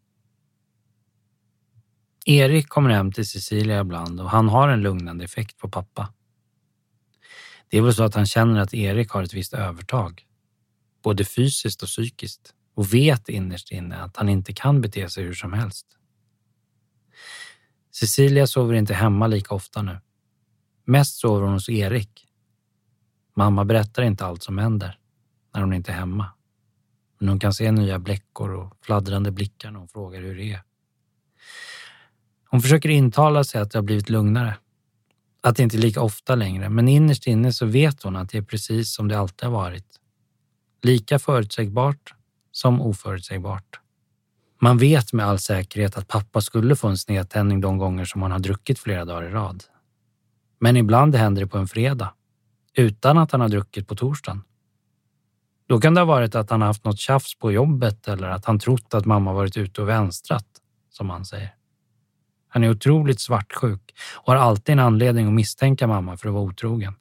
Erik 2.26 2.68
kommer 2.68 2.90
hem 2.90 3.12
till 3.12 3.28
Cecilia 3.28 3.80
ibland 3.80 4.20
och 4.20 4.30
han 4.30 4.48
har 4.48 4.68
en 4.68 4.80
lugnande 4.80 5.24
effekt 5.24 5.58
på 5.58 5.68
pappa. 5.68 6.12
Det 7.68 7.78
är 7.78 7.82
väl 7.82 7.94
så 7.94 8.04
att 8.04 8.14
han 8.14 8.26
känner 8.26 8.60
att 8.60 8.74
Erik 8.74 9.10
har 9.10 9.22
ett 9.22 9.34
visst 9.34 9.52
övertag, 9.52 10.26
både 11.02 11.24
fysiskt 11.24 11.82
och 11.82 11.88
psykiskt 11.88 12.54
och 12.74 12.94
vet 12.94 13.28
innerst 13.28 13.72
inne 13.72 13.96
att 13.96 14.16
han 14.16 14.28
inte 14.28 14.52
kan 14.52 14.80
bete 14.80 15.08
sig 15.08 15.24
hur 15.24 15.34
som 15.34 15.52
helst. 15.52 15.86
Cecilia 17.90 18.46
sover 18.46 18.74
inte 18.74 18.94
hemma 18.94 19.26
lika 19.26 19.54
ofta 19.54 19.82
nu. 19.82 19.98
Mest 20.84 21.16
sover 21.20 21.42
hon 21.42 21.52
hos 21.52 21.68
Erik. 21.68 22.26
Mamma 23.36 23.64
berättar 23.64 24.02
inte 24.02 24.26
allt 24.26 24.42
som 24.42 24.58
händer 24.58 24.98
när 25.54 25.60
hon 25.60 25.72
inte 25.72 25.92
är 25.92 25.96
hemma. 25.96 26.26
Men 27.18 27.28
hon 27.28 27.38
kan 27.38 27.54
se 27.54 27.72
nya 27.72 27.98
bläckor 27.98 28.50
och 28.50 28.76
fladdrande 28.82 29.30
blickar 29.30 29.70
när 29.70 29.78
hon 29.78 29.88
frågar 29.88 30.20
hur 30.20 30.36
det 30.36 30.52
är. 30.52 30.62
Hon 32.50 32.60
försöker 32.60 32.88
intala 32.88 33.44
sig 33.44 33.60
att 33.60 33.70
det 33.70 33.78
har 33.78 33.82
blivit 33.82 34.10
lugnare. 34.10 34.56
Att 35.40 35.56
det 35.56 35.62
inte 35.62 35.76
är 35.76 35.80
lika 35.80 36.02
ofta 36.02 36.34
längre, 36.34 36.68
men 36.68 36.88
innerst 36.88 37.26
inne 37.26 37.52
så 37.52 37.66
vet 37.66 38.02
hon 38.02 38.16
att 38.16 38.30
det 38.30 38.38
är 38.38 38.42
precis 38.42 38.94
som 38.94 39.08
det 39.08 39.18
alltid 39.18 39.44
har 39.44 39.52
varit. 39.52 40.00
Lika 40.82 41.18
förutsägbart 41.18 42.14
som 42.60 42.80
oförutsägbart. 42.80 43.80
Man 44.60 44.78
vet 44.78 45.12
med 45.12 45.26
all 45.26 45.38
säkerhet 45.38 45.96
att 45.96 46.08
pappa 46.08 46.40
skulle 46.40 46.76
få 46.76 46.88
en 46.88 46.98
snedtändning 46.98 47.60
de 47.60 47.78
gånger 47.78 48.04
som 48.04 48.22
han 48.22 48.30
har 48.30 48.38
druckit 48.38 48.78
flera 48.78 49.04
dagar 49.04 49.28
i 49.28 49.30
rad. 49.30 49.64
Men 50.58 50.76
ibland 50.76 51.14
händer 51.14 51.42
det 51.42 51.48
på 51.48 51.58
en 51.58 51.68
fredag, 51.68 52.14
utan 52.74 53.18
att 53.18 53.32
han 53.32 53.40
har 53.40 53.48
druckit 53.48 53.88
på 53.88 53.94
torsdagen. 53.94 54.42
Då 55.68 55.80
kan 55.80 55.94
det 55.94 56.00
ha 56.00 56.06
varit 56.06 56.34
att 56.34 56.50
han 56.50 56.62
haft 56.62 56.84
något 56.84 56.98
tjafs 56.98 57.38
på 57.38 57.52
jobbet 57.52 58.08
eller 58.08 58.28
att 58.28 58.44
han 58.44 58.58
trott 58.58 58.94
att 58.94 59.06
mamma 59.06 59.32
varit 59.32 59.56
ute 59.56 59.82
och 59.82 59.88
vänstrat, 59.88 60.46
som 60.90 61.10
han 61.10 61.24
säger. 61.24 61.54
Han 62.48 62.64
är 62.64 62.70
otroligt 62.70 63.20
svartsjuk 63.20 63.94
och 64.14 64.32
har 64.32 64.36
alltid 64.36 64.72
en 64.72 64.78
anledning 64.78 65.26
att 65.26 65.32
misstänka 65.32 65.86
mamma 65.86 66.16
för 66.16 66.28
att 66.28 66.34
vara 66.34 66.44
otrogen. 66.44 66.94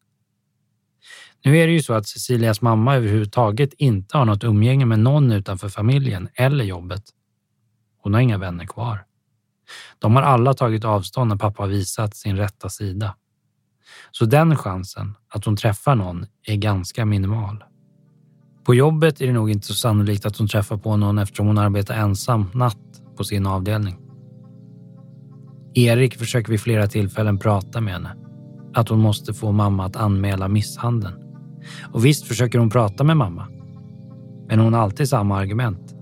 Nu 1.46 1.58
är 1.58 1.68
det 1.68 1.74
ju 1.74 1.82
så 1.82 1.94
att 1.94 2.08
Cecilias 2.08 2.62
mamma 2.62 2.96
överhuvudtaget 2.96 3.74
inte 3.78 4.18
har 4.18 4.26
något 4.26 4.44
umgänge 4.44 4.86
med 4.86 5.00
någon 5.00 5.32
utanför 5.32 5.70
familjen 5.70 6.30
eller 6.36 6.66
jobbet. 6.66 7.04
Hon 8.02 8.14
har 8.14 8.22
inga 8.22 8.38
vänner 8.38 8.66
kvar. 8.66 9.06
De 10.00 10.16
har 10.16 10.24
alla 10.24 10.54
tagit 10.54 10.86
avstånd 10.86 11.30
när 11.30 11.36
pappa 11.36 11.64
har 11.64 11.68
visat 11.68 12.16
sin 12.16 12.38
rätta 12.38 12.70
sida. 12.70 13.16
Så 14.12 14.26
den 14.26 14.56
chansen 14.56 15.16
att 15.30 15.46
hon 15.46 15.56
träffar 15.56 15.96
någon 15.96 16.26
är 16.48 16.56
ganska 16.56 17.06
minimal. 17.06 17.64
På 18.64 18.76
jobbet 18.76 19.22
är 19.22 19.28
det 19.28 19.34
nog 19.34 19.52
inte 19.52 19.68
så 19.68 19.74
sannolikt 19.74 20.26
att 20.26 20.38
hon 20.38 20.48
träffar 20.48 20.78
på 20.78 20.98
någon 20.98 21.18
eftersom 21.18 21.48
hon 21.48 21.58
arbetar 21.58 21.96
ensam 21.96 22.52
natt 22.54 23.02
på 23.18 23.24
sin 23.24 23.46
avdelning. 23.46 24.00
Erik 25.74 26.18
försöker 26.18 26.52
vid 26.52 26.62
flera 26.62 26.88
tillfällen 26.88 27.40
prata 27.40 27.82
med 27.82 27.94
henne. 27.94 28.16
Att 28.74 28.90
hon 28.90 29.00
måste 29.00 29.34
få 29.34 29.52
mamma 29.52 29.86
att 29.86 29.96
anmäla 29.96 30.48
misshandeln. 30.48 31.29
Och 31.94 32.06
visst 32.06 32.28
försöker 32.28 32.60
hon 32.60 32.70
prata 32.70 33.04
med 33.04 33.18
mamma. 33.18 33.48
Men 34.48 34.60
hon 34.60 34.74
har 34.74 34.82
alltid 34.82 35.10
samma 35.10 35.38
argument. 35.38 35.96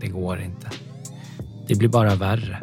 Det 0.00 0.06
går 0.06 0.40
inte. 0.40 0.70
Det 1.68 1.74
blir 1.74 1.88
bara 1.88 2.14
värre. 2.14 2.62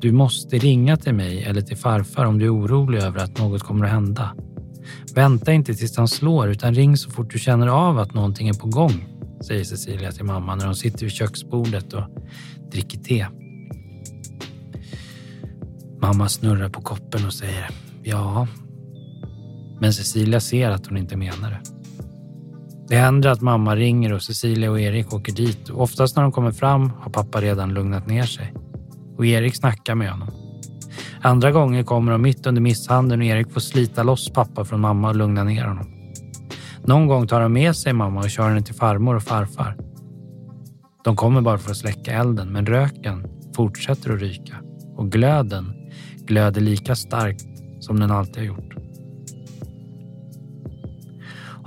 Du 0.00 0.12
måste 0.12 0.58
ringa 0.58 0.96
till 0.96 1.14
mig 1.14 1.42
eller 1.42 1.60
till 1.60 1.76
farfar 1.76 2.24
om 2.24 2.38
du 2.38 2.44
är 2.44 2.54
orolig 2.54 2.98
över 2.98 3.24
att 3.24 3.38
något 3.38 3.62
kommer 3.62 3.84
att 3.84 3.90
hända. 3.90 4.34
Vänta 5.14 5.52
inte 5.52 5.74
tills 5.74 5.96
han 5.96 6.08
slår 6.08 6.48
utan 6.48 6.74
ring 6.74 6.96
så 6.96 7.10
fort 7.10 7.32
du 7.32 7.38
känner 7.38 7.66
av 7.66 7.98
att 7.98 8.14
någonting 8.14 8.48
är 8.48 8.52
på 8.52 8.68
gång, 8.68 9.06
säger 9.46 9.64
Cecilia 9.64 10.12
till 10.12 10.24
mamma 10.24 10.54
när 10.54 10.64
de 10.64 10.74
sitter 10.74 11.00
vid 11.00 11.12
köksbordet 11.12 11.92
och 11.92 12.02
dricker 12.72 12.98
te. 12.98 13.26
Mamma 16.00 16.28
snurrar 16.28 16.68
på 16.68 16.82
koppen 16.82 17.26
och 17.26 17.32
säger 17.32 17.70
ja. 18.02 18.46
Men 19.78 19.92
Cecilia 19.92 20.40
ser 20.40 20.70
att 20.70 20.86
hon 20.86 20.96
inte 20.96 21.16
menar 21.16 21.50
det. 21.50 21.60
Det 22.88 22.96
händer 22.96 23.30
att 23.30 23.40
mamma 23.40 23.76
ringer 23.76 24.12
och 24.12 24.22
Cecilia 24.22 24.70
och 24.70 24.80
Erik 24.80 25.12
åker 25.12 25.32
dit. 25.32 25.70
Oftast 25.70 26.16
när 26.16 26.22
de 26.22 26.32
kommer 26.32 26.52
fram 26.52 26.90
har 27.00 27.10
pappa 27.10 27.40
redan 27.40 27.74
lugnat 27.74 28.06
ner 28.06 28.22
sig. 28.22 28.54
Och 29.16 29.26
Erik 29.26 29.56
snackar 29.56 29.94
med 29.94 30.10
honom. 30.10 30.28
Andra 31.22 31.52
gånger 31.52 31.82
kommer 31.82 32.12
de 32.12 32.22
mitt 32.22 32.46
under 32.46 32.62
misshandeln 32.62 33.20
och 33.20 33.26
Erik 33.26 33.52
får 33.52 33.60
slita 33.60 34.02
loss 34.02 34.30
pappa 34.32 34.64
från 34.64 34.80
mamma 34.80 35.08
och 35.08 35.16
lugna 35.16 35.44
ner 35.44 35.64
honom. 35.64 35.86
Någon 36.84 37.06
gång 37.06 37.26
tar 37.26 37.40
de 37.40 37.52
med 37.52 37.76
sig 37.76 37.92
mamma 37.92 38.20
och 38.20 38.30
kör 38.30 38.48
henne 38.48 38.62
till 38.62 38.74
farmor 38.74 39.16
och 39.16 39.22
farfar. 39.22 39.76
De 41.04 41.16
kommer 41.16 41.40
bara 41.40 41.58
för 41.58 41.70
att 41.70 41.76
släcka 41.76 42.12
elden, 42.12 42.52
men 42.52 42.66
röken 42.66 43.26
fortsätter 43.56 44.12
att 44.12 44.20
ryka 44.20 44.56
och 44.96 45.12
glöden 45.12 45.72
glöder 46.26 46.60
lika 46.60 46.96
starkt 46.96 47.46
som 47.80 48.00
den 48.00 48.10
alltid 48.10 48.36
har 48.36 48.44
gjort. 48.44 48.67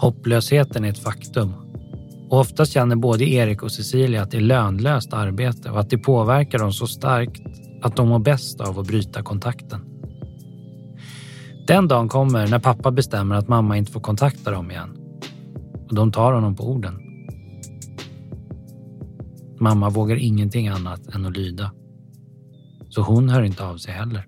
Hopplösheten 0.01 0.85
är 0.85 0.89
ett 0.89 1.03
faktum. 1.03 1.53
Och 2.29 2.39
ofta 2.39 2.65
känner 2.65 2.95
både 2.95 3.29
Erik 3.29 3.63
och 3.63 3.71
Cecilia 3.71 4.21
att 4.21 4.31
det 4.31 4.37
är 4.37 4.41
lönlöst 4.41 5.13
arbete 5.13 5.71
och 5.71 5.79
att 5.79 5.89
det 5.89 5.97
påverkar 5.97 6.59
dem 6.59 6.73
så 6.73 6.87
starkt 6.87 7.41
att 7.81 7.95
de 7.95 8.09
mår 8.09 8.19
bäst 8.19 8.61
av 8.61 8.79
att 8.79 8.87
bryta 8.87 9.23
kontakten. 9.23 9.79
Den 11.67 11.87
dagen 11.87 12.09
kommer 12.09 12.47
när 12.47 12.59
pappa 12.59 12.91
bestämmer 12.91 13.35
att 13.35 13.47
mamma 13.47 13.77
inte 13.77 13.91
får 13.91 14.01
kontakta 14.01 14.51
dem 14.51 14.71
igen. 14.71 14.97
Och 15.89 15.95
de 15.95 16.11
tar 16.11 16.33
honom 16.33 16.55
på 16.55 16.63
orden. 16.63 16.99
Mamma 19.59 19.89
vågar 19.89 20.15
ingenting 20.15 20.67
annat 20.67 21.15
än 21.15 21.25
att 21.25 21.37
lyda. 21.37 21.71
Så 22.89 23.01
hon 23.01 23.29
hör 23.29 23.41
inte 23.41 23.65
av 23.65 23.77
sig 23.77 23.93
heller. 23.93 24.27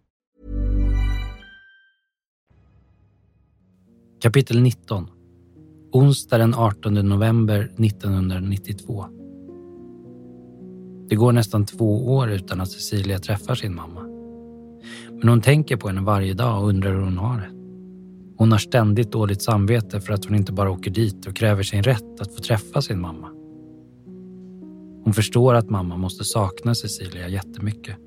Kapitel 4.21 4.61
19 4.61 5.07
Onsdag 5.91 6.37
den 6.37 6.53
18 6.53 6.93
november 6.93 7.59
1992 7.59 9.05
Det 11.09 11.15
går 11.15 11.31
nästan 11.31 11.65
två 11.65 12.15
år 12.15 12.31
utan 12.31 12.61
att 12.61 12.71
Cecilia 12.71 13.19
träffar 13.19 13.55
sin 13.55 13.75
mamma. 13.75 14.01
Men 15.11 15.29
hon 15.29 15.41
tänker 15.41 15.77
på 15.77 15.87
henne 15.87 16.01
varje 16.01 16.33
dag 16.33 16.61
och 16.61 16.69
undrar 16.69 16.91
hur 16.93 17.01
hon 17.01 17.17
har 17.17 17.37
det. 17.37 17.49
Hon 18.37 18.51
har 18.51 18.59
ständigt 18.59 19.11
dåligt 19.11 19.41
samvete 19.41 20.01
för 20.01 20.13
att 20.13 20.25
hon 20.25 20.35
inte 20.35 20.53
bara 20.53 20.71
åker 20.71 20.91
dit 20.91 21.25
och 21.25 21.35
kräver 21.35 21.63
sin 21.63 21.83
rätt 21.83 22.21
att 22.21 22.35
få 22.35 22.41
träffa 22.41 22.81
sin 22.81 23.01
mamma. 23.01 23.27
Hon 25.03 25.13
förstår 25.13 25.53
att 25.53 25.69
mamma 25.69 25.97
måste 25.97 26.23
sakna 26.23 26.75
Cecilia 26.75 27.27
jättemycket 27.27 27.97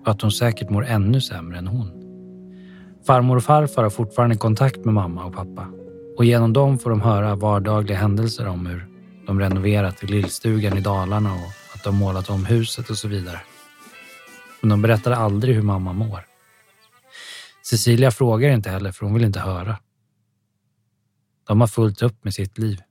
och 0.00 0.08
att 0.08 0.22
hon 0.22 0.32
säkert 0.32 0.70
mår 0.70 0.86
ännu 0.86 1.20
sämre 1.20 1.58
än 1.58 1.66
hon. 1.66 2.05
Farmor 3.06 3.36
och 3.36 3.44
farfar 3.44 3.82
har 3.82 3.90
fortfarande 3.90 4.36
kontakt 4.36 4.84
med 4.84 4.94
mamma 4.94 5.24
och 5.24 5.34
pappa 5.34 5.68
och 6.16 6.24
genom 6.24 6.52
dem 6.52 6.78
får 6.78 6.90
de 6.90 7.00
höra 7.00 7.34
vardagliga 7.34 7.98
händelser 7.98 8.48
om 8.48 8.66
hur 8.66 8.86
de 9.26 9.40
renoverat 9.40 10.04
i 10.04 10.06
lillstugan 10.06 10.78
i 10.78 10.80
Dalarna 10.80 11.34
och 11.34 11.52
att 11.74 11.84
de 11.84 11.96
målat 11.96 12.30
om 12.30 12.44
huset 12.44 12.90
och 12.90 12.98
så 12.98 13.08
vidare. 13.08 13.40
Men 14.60 14.68
de 14.68 14.82
berättar 14.82 15.12
aldrig 15.12 15.54
hur 15.54 15.62
mamma 15.62 15.92
mår. 15.92 16.26
Cecilia 17.62 18.10
frågar 18.10 18.50
inte 18.50 18.70
heller 18.70 18.92
för 18.92 19.04
hon 19.04 19.14
vill 19.14 19.24
inte 19.24 19.40
höra. 19.40 19.78
De 21.46 21.60
har 21.60 21.68
fullt 21.68 22.02
upp 22.02 22.24
med 22.24 22.34
sitt 22.34 22.58
liv. 22.58 22.82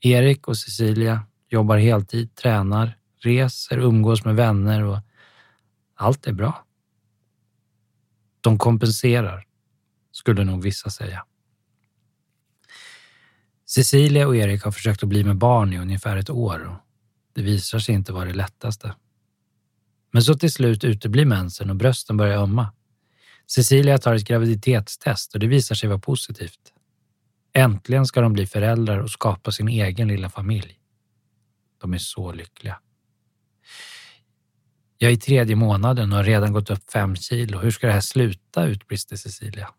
Erik 0.00 0.48
och 0.48 0.56
Cecilia 0.56 1.20
jobbar 1.48 1.76
heltid, 1.76 2.34
tränar, 2.34 2.96
reser, 3.22 3.78
umgås 3.78 4.24
med 4.24 4.36
vänner 4.36 4.82
och 4.82 4.98
allt 5.94 6.26
är 6.26 6.32
bra. 6.32 6.64
De 8.40 8.58
kompenserar, 8.58 9.44
skulle 10.14 10.44
nog 10.44 10.62
vissa 10.62 10.90
säga. 10.90 11.24
Cecilia 13.66 14.26
och 14.26 14.36
Erik 14.36 14.62
har 14.62 14.72
försökt 14.72 15.02
att 15.02 15.08
bli 15.08 15.24
med 15.24 15.36
barn 15.36 15.72
i 15.72 15.78
ungefär 15.78 16.16
ett 16.16 16.30
år 16.30 16.66
och 16.66 16.76
det 17.34 17.42
visar 17.42 17.78
sig 17.78 17.94
inte 17.94 18.12
vara 18.12 18.24
det 18.24 18.34
lättaste. 18.34 18.94
Men 20.10 20.22
så 20.22 20.34
till 20.34 20.52
slut 20.52 20.84
uteblir 20.84 21.24
mensen 21.24 21.70
och 21.70 21.76
brösten 21.76 22.16
börjar 22.16 22.42
ömma. 22.42 22.72
Cecilia 23.46 23.98
tar 23.98 24.14
ett 24.14 24.24
graviditetstest 24.24 25.34
och 25.34 25.40
det 25.40 25.46
visar 25.46 25.74
sig 25.74 25.88
vara 25.88 25.98
positivt. 25.98 26.72
Äntligen 27.52 28.06
ska 28.06 28.20
de 28.20 28.32
bli 28.32 28.46
föräldrar 28.46 28.98
och 28.98 29.10
skapa 29.10 29.52
sin 29.52 29.68
egen 29.68 30.08
lilla 30.08 30.30
familj. 30.30 30.78
De 31.80 31.94
är 31.94 31.98
så 31.98 32.32
lyckliga. 32.32 32.78
Jag 34.98 35.10
är 35.10 35.14
i 35.14 35.18
tredje 35.18 35.56
månaden 35.56 36.12
och 36.12 36.16
har 36.16 36.24
redan 36.24 36.52
gått 36.52 36.70
upp 36.70 36.90
fem 36.90 37.16
kilo. 37.16 37.58
Hur 37.58 37.70
ska 37.70 37.86
det 37.86 37.92
här 37.92 38.00
sluta? 38.00 38.66
utbrister 38.66 39.16
Cecilia. 39.16 39.70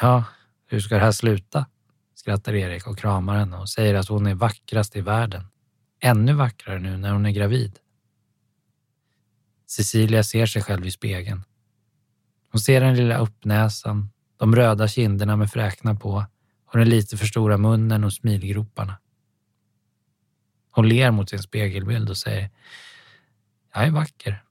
Ja, 0.00 0.24
hur 0.66 0.80
ska 0.80 0.94
det 0.94 1.00
här 1.00 1.12
sluta? 1.12 1.66
skrattar 2.14 2.54
Erik 2.54 2.86
och 2.86 2.98
kramar 2.98 3.36
henne 3.36 3.56
och 3.56 3.68
säger 3.68 3.94
att 3.94 4.08
hon 4.08 4.26
är 4.26 4.34
vackrast 4.34 4.96
i 4.96 5.00
världen. 5.00 5.46
Ännu 6.00 6.32
vackrare 6.32 6.78
nu 6.78 6.96
när 6.96 7.12
hon 7.12 7.26
är 7.26 7.30
gravid. 7.30 7.78
Cecilia 9.66 10.22
ser 10.22 10.46
sig 10.46 10.62
själv 10.62 10.86
i 10.86 10.90
spegeln. 10.90 11.44
Hon 12.50 12.60
ser 12.60 12.80
den 12.80 12.96
lilla 12.96 13.18
uppnäsan, 13.18 14.10
de 14.36 14.56
röda 14.56 14.88
kinderna 14.88 15.36
med 15.36 15.50
fräknar 15.50 15.94
på 15.94 16.26
och 16.66 16.78
den 16.78 16.88
lite 16.88 17.16
för 17.16 17.26
stora 17.26 17.58
munnen 17.58 18.04
och 18.04 18.12
smilgroparna. 18.12 18.98
Hon 20.70 20.88
ler 20.88 21.10
mot 21.10 21.30
sin 21.30 21.42
spegelbild 21.42 22.10
och 22.10 22.16
säger 22.16 22.50
Jag 23.74 23.86
är 23.86 23.90
vacker. 23.90 24.44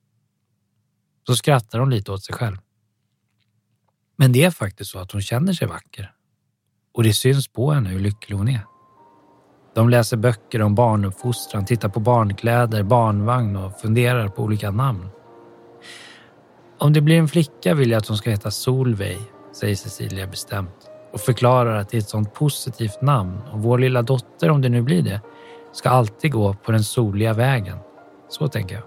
Så 1.27 1.35
skrattar 1.35 1.79
hon 1.79 1.89
lite 1.89 2.11
åt 2.11 2.23
sig 2.23 2.35
själv. 2.35 2.57
Men 4.21 4.31
det 4.31 4.43
är 4.43 4.51
faktiskt 4.51 4.91
så 4.91 4.99
att 4.99 5.11
hon 5.11 5.21
känner 5.21 5.53
sig 5.53 5.67
vacker. 5.67 6.11
Och 6.93 7.03
det 7.03 7.13
syns 7.13 7.47
på 7.47 7.71
henne 7.71 7.89
hur 7.89 7.99
lycklig 7.99 8.37
hon 8.37 8.47
är. 8.47 8.61
De 9.75 9.89
läser 9.89 10.17
böcker 10.17 10.61
om 10.61 10.75
barnuppfostran, 10.75 11.65
tittar 11.65 11.89
på 11.89 11.99
barnkläder, 11.99 12.83
barnvagn 12.83 13.55
och 13.55 13.79
funderar 13.79 14.27
på 14.27 14.43
olika 14.43 14.71
namn. 14.71 15.09
Om 16.77 16.93
det 16.93 17.01
blir 17.01 17.19
en 17.19 17.27
flicka 17.27 17.73
vill 17.73 17.91
jag 17.91 17.97
att 17.97 18.07
hon 18.07 18.17
ska 18.17 18.29
heta 18.29 18.51
Solveig, 18.51 19.21
säger 19.53 19.75
Cecilia 19.75 20.27
bestämt 20.27 20.89
och 21.13 21.19
förklarar 21.19 21.75
att 21.75 21.89
det 21.89 21.97
är 21.97 22.01
ett 22.01 22.09
sånt 22.09 22.33
positivt 22.33 23.01
namn 23.01 23.41
och 23.51 23.59
vår 23.59 23.77
lilla 23.77 24.01
dotter, 24.01 24.49
om 24.49 24.61
det 24.61 24.69
nu 24.69 24.81
blir 24.81 25.01
det, 25.01 25.21
ska 25.71 25.89
alltid 25.89 26.31
gå 26.31 26.53
på 26.53 26.71
den 26.71 26.83
soliga 26.83 27.33
vägen. 27.33 27.77
Så 28.29 28.47
tänker 28.47 28.75
jag. 28.75 28.83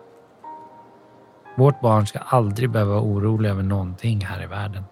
Vårt 1.57 1.81
barn 1.81 2.07
ska 2.07 2.19
aldrig 2.19 2.71
behöva 2.71 2.93
vara 2.93 3.03
orolig 3.03 3.51
över 3.51 3.63
någonting 3.63 4.25
här 4.25 4.43
i 4.43 4.47
världen. 4.47 4.85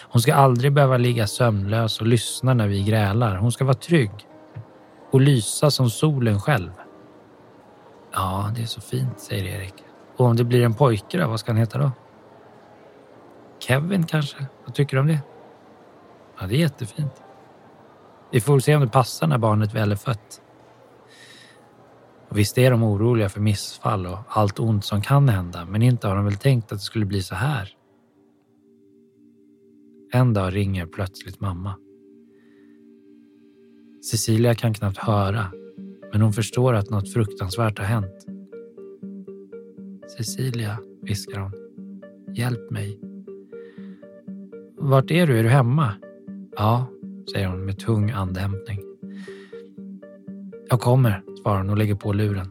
Hon 0.00 0.22
ska 0.22 0.34
aldrig 0.34 0.72
behöva 0.72 0.96
ligga 0.96 1.26
sömnlös 1.26 2.00
och 2.00 2.06
lyssna 2.06 2.54
när 2.54 2.68
vi 2.68 2.82
grälar. 2.82 3.36
Hon 3.36 3.52
ska 3.52 3.64
vara 3.64 3.74
trygg 3.74 4.10
och 5.10 5.20
lysa 5.20 5.70
som 5.70 5.90
solen 5.90 6.40
själv. 6.40 6.70
Ja, 8.12 8.50
det 8.56 8.62
är 8.62 8.66
så 8.66 8.80
fint, 8.80 9.20
säger 9.20 9.44
Erik. 9.44 9.74
Och 10.16 10.26
om 10.26 10.36
det 10.36 10.44
blir 10.44 10.64
en 10.64 10.74
pojke 10.74 11.18
då, 11.18 11.28
vad 11.28 11.40
ska 11.40 11.52
han 11.52 11.56
heta 11.56 11.78
då? 11.78 11.92
Kevin 13.58 14.06
kanske? 14.06 14.46
Vad 14.64 14.74
tycker 14.74 14.96
du 14.96 15.00
om 15.00 15.06
det? 15.06 15.20
Ja, 16.40 16.46
det 16.46 16.54
är 16.54 16.58
jättefint. 16.58 17.22
Vi 18.30 18.40
får 18.40 18.60
se 18.60 18.74
om 18.74 18.80
det 18.80 18.88
passar 18.88 19.26
när 19.26 19.38
barnet 19.38 19.74
väl 19.74 19.92
är 19.92 19.96
fött. 19.96 20.40
Och 22.28 22.38
visst 22.38 22.58
är 22.58 22.70
de 22.70 22.82
oroliga 22.82 23.28
för 23.28 23.40
missfall 23.40 24.06
och 24.06 24.18
allt 24.28 24.58
ont 24.58 24.84
som 24.84 25.02
kan 25.02 25.28
hända, 25.28 25.64
men 25.64 25.82
inte 25.82 26.08
har 26.08 26.16
de 26.16 26.24
väl 26.24 26.36
tänkt 26.36 26.72
att 26.72 26.78
det 26.78 26.84
skulle 26.84 27.04
bli 27.04 27.22
så 27.22 27.34
här. 27.34 27.68
En 30.14 30.32
dag 30.32 30.54
ringer 30.54 30.86
plötsligt 30.86 31.40
mamma. 31.40 31.74
Cecilia 34.10 34.54
kan 34.54 34.74
knappt 34.74 34.98
höra, 34.98 35.46
men 36.12 36.20
hon 36.20 36.32
förstår 36.32 36.74
att 36.74 36.90
något 36.90 37.12
fruktansvärt 37.12 37.78
har 37.78 37.84
hänt. 37.84 38.26
Cecilia, 40.16 40.78
viskar 41.02 41.40
hon. 41.40 41.52
Hjälp 42.34 42.70
mig. 42.70 43.00
Vart 44.76 45.10
är 45.10 45.26
du? 45.26 45.38
Är 45.38 45.42
du 45.42 45.48
hemma? 45.48 45.94
Ja, 46.56 46.86
säger 47.32 47.48
hon 47.48 47.64
med 47.64 47.78
tung 47.78 48.10
andhämtning. 48.10 48.80
Jag 50.68 50.80
kommer, 50.80 51.22
svarar 51.42 51.58
hon 51.58 51.70
och 51.70 51.78
lägger 51.78 51.94
på 51.94 52.12
luren. 52.12 52.50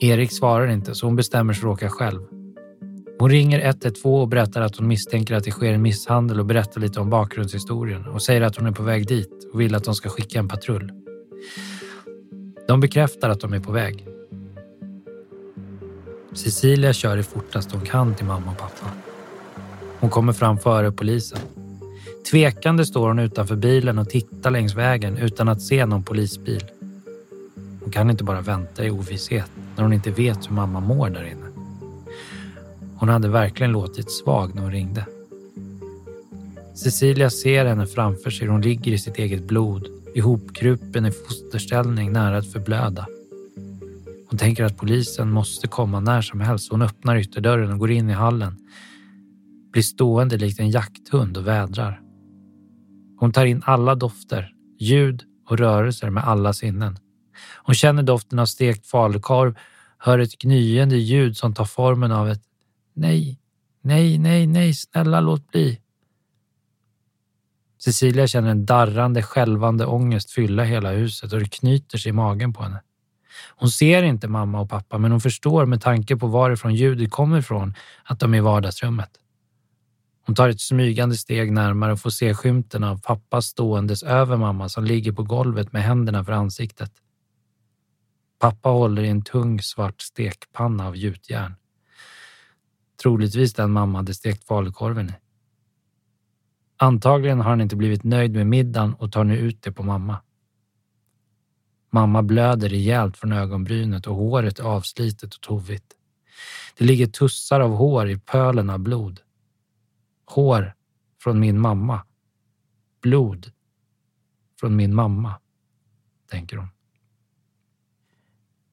Erik 0.00 0.32
svarar 0.32 0.66
inte 0.66 0.94
så 0.94 1.06
hon 1.06 1.16
bestämmer 1.16 1.52
sig 1.52 1.60
för 1.60 1.68
att 1.68 1.74
åka 1.74 1.88
själv. 1.88 2.37
Hon 3.18 3.30
ringer 3.30 3.60
112 3.60 4.22
och 4.22 4.28
berättar 4.28 4.60
att 4.60 4.76
hon 4.76 4.88
misstänker 4.88 5.34
att 5.34 5.44
det 5.44 5.50
sker 5.50 5.72
en 5.72 5.82
misshandel 5.82 6.40
och 6.40 6.46
berättar 6.46 6.80
lite 6.80 7.00
om 7.00 7.10
bakgrundshistorien 7.10 8.06
och 8.06 8.22
säger 8.22 8.40
att 8.40 8.56
hon 8.56 8.66
är 8.66 8.72
på 8.72 8.82
väg 8.82 9.06
dit 9.06 9.48
och 9.52 9.60
vill 9.60 9.74
att 9.74 9.84
de 9.84 9.94
ska 9.94 10.08
skicka 10.08 10.38
en 10.38 10.48
patrull. 10.48 10.92
De 12.68 12.80
bekräftar 12.80 13.30
att 13.30 13.40
de 13.40 13.52
är 13.52 13.60
på 13.60 13.72
väg. 13.72 14.06
Cecilia 16.32 16.92
kör 16.92 17.16
det 17.16 17.22
fortast 17.22 17.72
hon 17.72 17.80
kan 17.80 18.14
till 18.14 18.26
mamma 18.26 18.50
och 18.50 18.58
pappa. 18.58 18.90
Hon 20.00 20.10
kommer 20.10 20.32
fram 20.32 20.58
före 20.58 20.92
polisen. 20.92 21.38
Tvekande 22.30 22.86
står 22.86 23.08
hon 23.08 23.18
utanför 23.18 23.56
bilen 23.56 23.98
och 23.98 24.10
tittar 24.10 24.50
längs 24.50 24.74
vägen 24.74 25.16
utan 25.16 25.48
att 25.48 25.62
se 25.62 25.86
någon 25.86 26.02
polisbil. 26.02 26.64
Hon 27.80 27.92
kan 27.92 28.10
inte 28.10 28.24
bara 28.24 28.40
vänta 28.40 28.84
i 28.84 28.90
ovisshet 28.90 29.50
när 29.76 29.82
hon 29.82 29.92
inte 29.92 30.10
vet 30.10 30.50
hur 30.50 30.54
mamma 30.54 30.80
mår 30.80 31.10
där 31.10 31.24
inne. 31.24 31.47
Hon 33.00 33.08
hade 33.08 33.28
verkligen 33.28 33.72
låtit 33.72 34.10
svag 34.10 34.54
när 34.54 34.62
hon 34.62 34.72
ringde. 34.72 35.06
Cecilia 36.74 37.30
ser 37.30 37.66
henne 37.66 37.86
framför 37.86 38.30
sig. 38.30 38.48
Hon 38.48 38.60
ligger 38.60 38.92
i 38.92 38.98
sitt 38.98 39.18
eget 39.18 39.44
blod, 39.44 39.88
ihopkrupen 40.14 41.06
i 41.06 41.10
fosterställning 41.10 42.12
nära 42.12 42.38
att 42.38 42.52
förblöda. 42.52 43.06
Hon 44.28 44.38
tänker 44.38 44.64
att 44.64 44.76
polisen 44.76 45.30
måste 45.30 45.68
komma 45.68 46.00
när 46.00 46.22
som 46.22 46.40
helst. 46.40 46.70
Hon 46.70 46.82
öppnar 46.82 47.16
ytterdörren 47.16 47.72
och 47.72 47.78
går 47.78 47.90
in 47.90 48.10
i 48.10 48.12
hallen. 48.12 48.56
Blir 49.72 49.82
stående 49.82 50.36
likt 50.36 50.60
en 50.60 50.70
jakthund 50.70 51.36
och 51.36 51.46
vädrar. 51.46 52.00
Hon 53.16 53.32
tar 53.32 53.46
in 53.46 53.62
alla 53.64 53.94
dofter, 53.94 54.52
ljud 54.78 55.22
och 55.48 55.58
rörelser 55.58 56.10
med 56.10 56.24
alla 56.24 56.52
sinnen. 56.52 56.98
Hon 57.56 57.74
känner 57.74 58.02
doften 58.02 58.38
av 58.38 58.46
stekt 58.46 58.86
falukorv, 58.86 59.54
hör 59.98 60.18
ett 60.18 60.38
gnyende 60.38 60.96
ljud 60.96 61.36
som 61.36 61.54
tar 61.54 61.64
formen 61.64 62.12
av 62.12 62.28
ett 62.28 62.47
nej, 62.98 63.38
nej, 63.80 64.18
nej, 64.18 64.46
nej, 64.46 64.74
snälla 64.74 65.20
låt 65.20 65.50
bli. 65.50 65.80
Cecilia 67.78 68.26
känner 68.26 68.50
en 68.50 68.66
darrande, 68.66 69.22
skälvande 69.22 69.86
ångest 69.86 70.30
fylla 70.30 70.64
hela 70.64 70.90
huset 70.90 71.32
och 71.32 71.40
det 71.40 71.48
knyter 71.48 71.98
sig 71.98 72.10
i 72.10 72.12
magen 72.12 72.52
på 72.52 72.62
henne. 72.62 72.82
Hon 73.56 73.70
ser 73.70 74.02
inte 74.02 74.28
mamma 74.28 74.60
och 74.60 74.70
pappa, 74.70 74.98
men 74.98 75.10
hon 75.10 75.20
förstår 75.20 75.66
med 75.66 75.80
tanke 75.80 76.16
på 76.16 76.26
varifrån 76.26 76.74
ljudet 76.74 77.10
kommer 77.10 77.38
ifrån 77.38 77.74
att 78.04 78.20
de 78.20 78.34
är 78.34 78.38
i 78.38 78.40
vardagsrummet. 78.40 79.10
Hon 80.26 80.34
tar 80.34 80.48
ett 80.48 80.60
smygande 80.60 81.16
steg 81.16 81.52
närmare 81.52 81.92
och 81.92 82.00
får 82.00 82.10
se 82.10 82.34
skymten 82.34 82.84
av 82.84 83.00
pappa 83.00 83.42
ståendes 83.42 84.02
över 84.02 84.36
mamma 84.36 84.68
som 84.68 84.84
ligger 84.84 85.12
på 85.12 85.22
golvet 85.22 85.72
med 85.72 85.82
händerna 85.82 86.24
för 86.24 86.32
ansiktet. 86.32 86.92
Pappa 88.40 88.68
håller 88.68 89.02
i 89.02 89.08
en 89.08 89.22
tung 89.22 89.62
svart 89.62 90.00
stekpanna 90.00 90.86
av 90.86 90.96
gjutjärn. 90.96 91.54
Troligtvis 93.02 93.54
den 93.54 93.70
mamma 93.70 93.98
hade 93.98 94.14
stekt 94.14 94.44
falukorven 94.44 95.10
i. 95.10 95.12
Antagligen 96.76 97.40
har 97.40 97.50
han 97.50 97.60
inte 97.60 97.76
blivit 97.76 98.04
nöjd 98.04 98.32
med 98.32 98.46
middagen 98.46 98.94
och 98.94 99.12
tar 99.12 99.24
nu 99.24 99.36
ut 99.36 99.62
det 99.62 99.72
på 99.72 99.82
mamma. 99.82 100.20
Mamma 101.90 102.22
blöder 102.22 102.68
rejält 102.68 103.16
från 103.16 103.32
ögonbrynet 103.32 104.06
och 104.06 104.16
håret 104.16 104.58
är 104.58 104.64
avslitet 104.64 105.34
och 105.34 105.40
tovigt. 105.40 105.94
Det 106.78 106.84
ligger 106.84 107.06
tussar 107.06 107.60
av 107.60 107.70
hår 107.70 108.08
i 108.08 108.18
pölen 108.18 108.70
av 108.70 108.78
blod. 108.78 109.20
Hår 110.24 110.74
från 111.22 111.40
min 111.40 111.60
mamma. 111.60 112.04
Blod 113.02 113.52
från 114.60 114.76
min 114.76 114.94
mamma, 114.94 115.40
tänker 116.30 116.56
hon. 116.56 116.68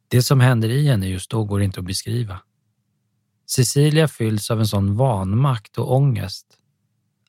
Det 0.07 0.21
som 0.21 0.39
händer 0.39 0.69
i 0.69 0.87
henne 0.87 1.07
just 1.07 1.29
då 1.29 1.43
går 1.43 1.61
inte 1.61 1.79
att 1.79 1.85
beskriva. 1.85 2.41
Cecilia 3.45 4.07
fylls 4.07 4.51
av 4.51 4.59
en 4.59 4.67
sån 4.67 4.95
vanmakt 4.95 5.77
och 5.77 5.93
ångest. 5.95 6.57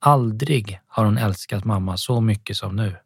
Aldrig 0.00 0.80
har 0.86 1.04
hon 1.04 1.18
älskat 1.18 1.64
mamma 1.64 1.96
så 1.96 2.20
mycket 2.20 2.56
som 2.56 2.76
nu. 2.76 2.96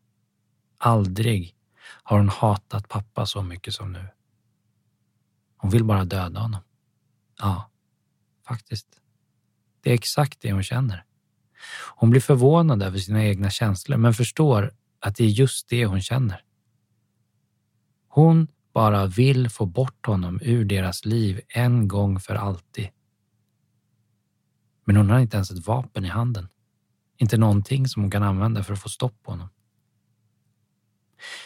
Aldrig 0.78 1.54
har 2.02 2.18
hon 2.18 2.28
hatat 2.28 2.88
pappa 2.88 3.26
så 3.26 3.42
mycket 3.42 3.74
som 3.74 3.92
nu. 3.92 4.08
Hon 5.56 5.70
vill 5.70 5.84
bara 5.84 6.04
döda 6.04 6.40
honom. 6.40 6.60
Ja, 7.38 7.70
faktiskt. 8.48 8.86
Det 9.82 9.90
är 9.90 9.94
exakt 9.94 10.40
det 10.40 10.52
hon 10.52 10.62
känner. 10.62 11.04
Hon 11.96 12.10
blir 12.10 12.20
förvånad 12.20 12.82
över 12.82 12.98
sina 12.98 13.24
egna 13.24 13.50
känslor 13.50 13.96
men 13.96 14.14
förstår 14.14 14.74
att 15.00 15.16
det 15.16 15.24
är 15.24 15.28
just 15.28 15.68
det 15.68 15.86
hon 15.86 16.02
känner. 16.02 16.44
Hon 18.08 18.48
bara 18.72 19.06
vill 19.06 19.50
få 19.50 19.66
bort 19.66 20.06
honom 20.06 20.40
ur 20.42 20.64
deras 20.64 21.04
liv 21.04 21.40
en 21.48 21.88
gång 21.88 22.20
för 22.20 22.34
alltid. 22.34 22.88
Men 24.90 24.96
hon 24.96 25.10
har 25.10 25.18
inte 25.18 25.36
ens 25.36 25.50
ett 25.50 25.66
vapen 25.66 26.04
i 26.04 26.08
handen. 26.08 26.48
Inte 27.18 27.36
någonting 27.36 27.88
som 27.88 28.02
hon 28.02 28.10
kan 28.10 28.22
använda 28.22 28.62
för 28.64 28.72
att 28.72 28.80
få 28.82 28.88
stopp 28.88 29.22
på 29.22 29.30
honom. 29.30 29.48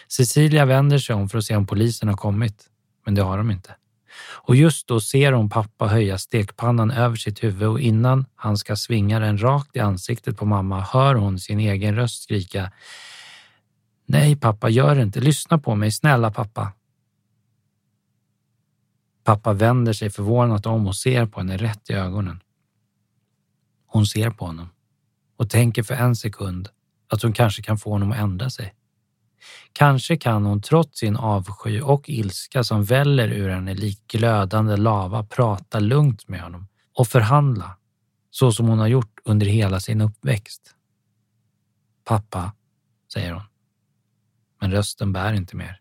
Cecilia 0.09 0.65
vänder 0.65 0.99
sig 0.99 1.15
om 1.15 1.29
för 1.29 1.39
att 1.39 1.45
se 1.45 1.57
om 1.57 1.67
polisen 1.67 2.09
har 2.09 2.17
kommit, 2.17 2.69
men 3.05 3.15
det 3.15 3.23
har 3.23 3.39
de 3.39 3.51
inte. 3.51 3.77
Och 4.17 4.57
just 4.57 4.87
då 4.87 5.01
ser 5.01 5.33
hon 5.33 5.51
pappa 5.51 5.87
höja 5.87 6.19
stekpannan 6.19 6.91
över 6.91 7.17
sitt 7.17 7.45
huvud 7.45 7.69
och 7.69 7.81
innan 7.81 8.27
han 8.35 8.59
ska 8.59 8.77
svinga 8.77 9.19
den 9.19 9.43
rakt 9.43 9.77
i 9.77 9.81
ansiktet 9.81 10.37
på 10.37 10.47
mamma 10.47 10.81
hör 10.81 11.15
hon 11.15 11.39
sin 11.39 11.61
egen 11.61 11.97
röst 11.97 12.23
skrika 12.23 12.73
Nej 14.07 14.37
pappa, 14.37 14.69
gör 14.69 15.01
inte. 15.01 15.21
Lyssna 15.21 15.59
på 15.59 15.75
mig, 15.75 15.93
snälla 15.93 16.31
pappa. 16.31 16.73
Pappa 19.25 19.53
vänder 19.53 19.93
sig 19.93 20.11
förvånat 20.11 20.67
om 20.67 20.87
och 20.87 20.97
ser 20.97 21.27
på 21.27 21.41
henne 21.41 21.57
rätt 21.57 21.91
i 21.91 21.93
ögonen. 21.93 22.41
Hon 23.95 24.07
ser 24.07 24.31
på 24.31 24.47
honom 24.47 24.69
och 25.37 25.51
tänker 25.51 25.83
för 25.83 25.95
en 25.95 26.17
sekund 26.17 26.69
att 27.09 27.23
hon 27.23 27.33
kanske 27.33 27.63
kan 27.63 27.79
få 27.79 27.91
honom 27.91 28.13
att 28.13 28.19
ändra 28.19 28.51
sig. 28.51 28.75
Kanske 29.73 30.17
kan 30.17 30.45
hon 30.45 30.63
trots 30.63 30.99
sin 30.99 31.17
avsky 31.17 31.81
och 31.81 32.09
ilska 32.09 32.65
som 32.65 32.85
väller 32.85 33.29
ur 33.29 33.49
henne 33.49 33.75
lik 33.75 34.07
glödande 34.09 34.77
lava 34.77 35.25
prata 35.25 35.81
lugnt 35.81 36.29
med 36.29 36.41
honom 36.41 36.69
och 36.95 37.09
förhandla 37.09 37.77
så 38.31 38.53
som 38.53 38.69
hon 38.69 38.79
har 38.79 38.87
gjort 38.87 39.19
under 39.25 39.47
hela 39.47 39.81
sin 39.81 40.01
uppväxt. 40.01 40.75
Pappa, 42.05 42.53
säger 43.13 43.33
hon. 43.33 43.43
Men 44.61 44.73
rösten 44.73 45.13
bär 45.13 45.33
inte 45.33 45.57
mer. 45.57 45.81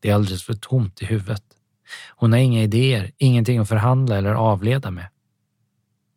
Det 0.00 0.10
är 0.10 0.14
alldeles 0.14 0.42
för 0.42 0.54
tomt 0.54 1.02
i 1.02 1.04
huvudet. 1.04 1.44
Hon 2.16 2.32
har 2.32 2.38
inga 2.38 2.62
idéer, 2.62 3.12
ingenting 3.18 3.58
att 3.58 3.68
förhandla 3.68 4.16
eller 4.16 4.34
avleda 4.34 4.90
med. 4.90 5.11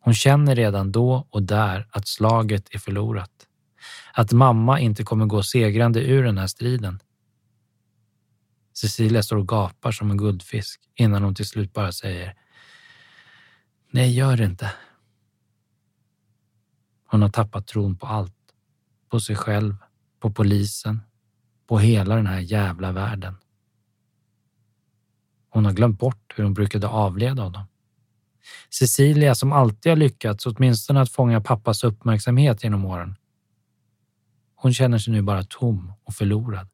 Hon 0.06 0.14
känner 0.14 0.54
redan 0.54 0.92
då 0.92 1.26
och 1.30 1.42
där 1.42 1.88
att 1.90 2.08
slaget 2.08 2.74
är 2.74 2.78
förlorat. 2.78 3.30
Att 4.12 4.32
mamma 4.32 4.80
inte 4.80 5.04
kommer 5.04 5.26
gå 5.26 5.42
segrande 5.42 6.00
ur 6.00 6.22
den 6.22 6.38
här 6.38 6.46
striden. 6.46 6.98
Cecilia 8.72 9.22
står 9.22 9.36
och 9.36 9.48
gapar 9.48 9.92
som 9.92 10.10
en 10.10 10.16
guldfisk 10.16 10.80
innan 10.94 11.22
hon 11.22 11.34
till 11.34 11.46
slut 11.46 11.72
bara 11.72 11.92
säger 11.92 12.34
Nej, 13.90 14.16
gör 14.16 14.36
det 14.36 14.44
inte. 14.44 14.72
Hon 17.06 17.22
har 17.22 17.28
tappat 17.28 17.66
tron 17.66 17.96
på 17.96 18.06
allt. 18.06 18.34
På 19.08 19.20
sig 19.20 19.36
själv, 19.36 19.76
på 20.20 20.30
polisen, 20.30 21.00
på 21.66 21.78
hela 21.78 22.16
den 22.16 22.26
här 22.26 22.40
jävla 22.40 22.92
världen. 22.92 23.36
Hon 25.48 25.64
har 25.64 25.72
glömt 25.72 25.98
bort 25.98 26.34
hur 26.36 26.44
hon 26.44 26.54
brukade 26.54 26.88
avleda 26.88 27.42
honom. 27.42 27.66
Cecilia 28.70 29.34
som 29.34 29.52
alltid 29.52 29.92
har 29.92 29.96
lyckats 29.96 30.46
åtminstone 30.46 31.00
att 31.00 31.12
fånga 31.12 31.40
pappas 31.40 31.84
uppmärksamhet 31.84 32.64
genom 32.64 32.84
åren. 32.84 33.16
Hon 34.56 34.74
känner 34.74 34.98
sig 34.98 35.12
nu 35.12 35.22
bara 35.22 35.44
tom 35.44 35.92
och 36.04 36.14
förlorad. 36.14 36.68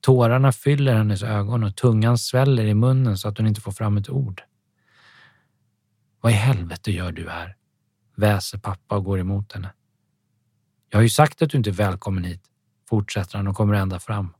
Tårarna 0.00 0.52
fyller 0.52 0.94
hennes 0.94 1.22
ögon 1.22 1.64
och 1.64 1.76
tungan 1.76 2.18
sväller 2.18 2.64
i 2.64 2.74
munnen 2.74 3.18
så 3.18 3.28
att 3.28 3.38
hon 3.38 3.46
inte 3.46 3.60
får 3.60 3.72
fram 3.72 3.96
ett 3.96 4.08
ord. 4.08 4.42
Vad 6.20 6.32
i 6.32 6.34
helvete 6.34 6.92
gör 6.92 7.12
du 7.12 7.28
här? 7.30 7.56
väser 8.16 8.58
pappa 8.58 8.96
och 8.96 9.04
går 9.04 9.18
emot 9.18 9.52
henne. 9.52 9.72
Jag 10.90 10.98
har 10.98 11.02
ju 11.02 11.08
sagt 11.08 11.42
att 11.42 11.50
du 11.50 11.58
inte 11.58 11.70
är 11.70 11.74
välkommen 11.74 12.24
hit, 12.24 12.42
fortsätter 12.88 13.36
han 13.36 13.48
och 13.48 13.56
kommer 13.56 13.74
ända 13.74 14.00
fram. 14.00 14.34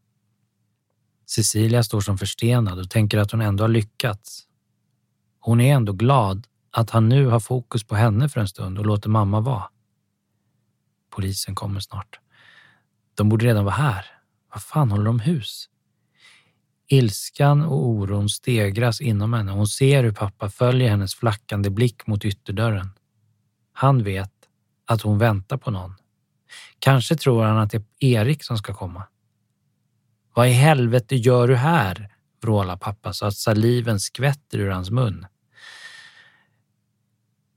Cecilia 1.27 1.83
står 1.83 2.01
som 2.01 2.19
förstenad 2.19 2.79
och 2.79 2.91
tänker 2.91 3.19
att 3.19 3.31
hon 3.31 3.41
ändå 3.41 3.65
har 3.65 3.69
lyckats. 3.69 4.43
Hon 5.45 5.61
är 5.61 5.75
ändå 5.75 5.93
glad 5.93 6.47
att 6.71 6.91
han 6.91 7.09
nu 7.09 7.27
har 7.27 7.41
fokus 7.41 7.85
på 7.85 7.95
henne 7.95 8.29
för 8.29 8.41
en 8.41 8.49
stund 8.49 8.79
och 8.79 8.87
låter 8.87 9.09
mamma 9.09 9.41
vara. 9.41 9.65
Polisen 11.11 11.55
kommer 11.55 11.81
snart. 11.81 12.21
De 13.15 13.29
borde 13.29 13.47
redan 13.47 13.65
vara 13.65 13.75
här. 13.75 14.07
Vad 14.53 14.63
fan 14.63 14.91
håller 14.91 15.05
de 15.05 15.21
hus? 15.21 15.69
Ilskan 16.89 17.63
och 17.63 17.87
oron 17.87 18.29
stegras 18.29 19.01
inom 19.01 19.33
henne 19.33 19.53
hon 19.53 19.67
ser 19.67 20.05
hur 20.05 20.13
pappa 20.13 20.51
följer 20.51 20.91
hennes 20.91 21.15
flackande 21.15 21.71
blick 21.71 22.07
mot 22.07 22.25
ytterdörren. 22.25 22.91
Han 23.73 24.03
vet 24.03 24.33
att 24.87 25.03
hon 25.03 25.19
väntar 25.19 25.57
på 25.57 25.71
någon. 25.71 25.95
Kanske 26.79 27.17
tror 27.17 27.45
han 27.45 27.59
att 27.59 27.71
det 27.71 27.77
är 27.77 27.85
Erik 28.01 28.45
som 28.45 28.59
ska 28.59 28.75
komma. 28.75 29.03
Vad 30.35 30.49
i 30.49 30.53
helvete 30.53 31.17
gör 31.17 31.49
du 31.49 31.57
här? 31.57 32.11
vrålar 32.43 32.77
pappa 32.77 33.13
så 33.13 33.27
att 33.27 33.37
saliven 33.37 34.01
skvätter 34.01 34.59
ur 34.59 34.71
hans 34.71 34.91
mun. 34.91 35.27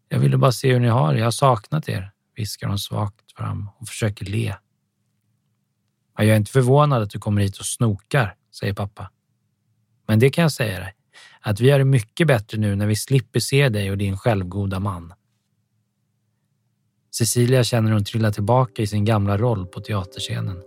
Jag 0.10 0.20
ville 0.20 0.38
bara 0.38 0.52
se 0.52 0.74
hur 0.74 0.80
ni 0.80 0.88
har 0.88 1.14
det. 1.14 1.20
Jag 1.20 1.26
har 1.26 1.32
saknat 1.32 1.90
er, 1.90 2.12
viskar 2.36 2.68
hon 2.68 2.80
svagt 2.80 3.32
fram 3.38 3.70
och 3.80 3.88
försöker 3.88 4.26
le. 4.26 4.56
Jag 6.18 6.28
är 6.28 6.36
inte 6.36 6.52
förvånad 6.52 7.02
att 7.02 7.10
du 7.10 7.20
kommer 7.20 7.42
hit 7.42 7.58
och 7.58 7.66
snokar, 7.66 8.36
säger 8.60 8.74
pappa. 8.74 9.12
Men 10.08 10.20
det 10.20 10.30
kan 10.30 10.42
jag 10.42 10.52
säga 10.52 10.80
dig, 10.80 10.94
att 11.42 11.60
vi 11.60 11.70
har 11.70 11.80
det 11.80 11.86
mycket 11.86 12.28
bättre 12.28 12.58
nu 12.58 12.76
när 12.76 12.88
vi 12.88 12.96
slipper 12.96 13.40
se 13.40 13.70
dig 13.70 13.92
och 13.92 13.98
din 13.98 14.18
självgoda 14.18 14.80
man. 14.80 15.14
Cecilia 17.16 17.64
känner 17.64 17.88
hur 17.88 17.94
hon 17.94 18.04
trillar 18.04 18.32
tillbaka 18.32 18.82
i 18.82 18.88
sin 18.88 19.06
gamla 19.06 19.38
roll 19.38 19.68
på 19.68 19.80
teaterscenen. 19.80 20.64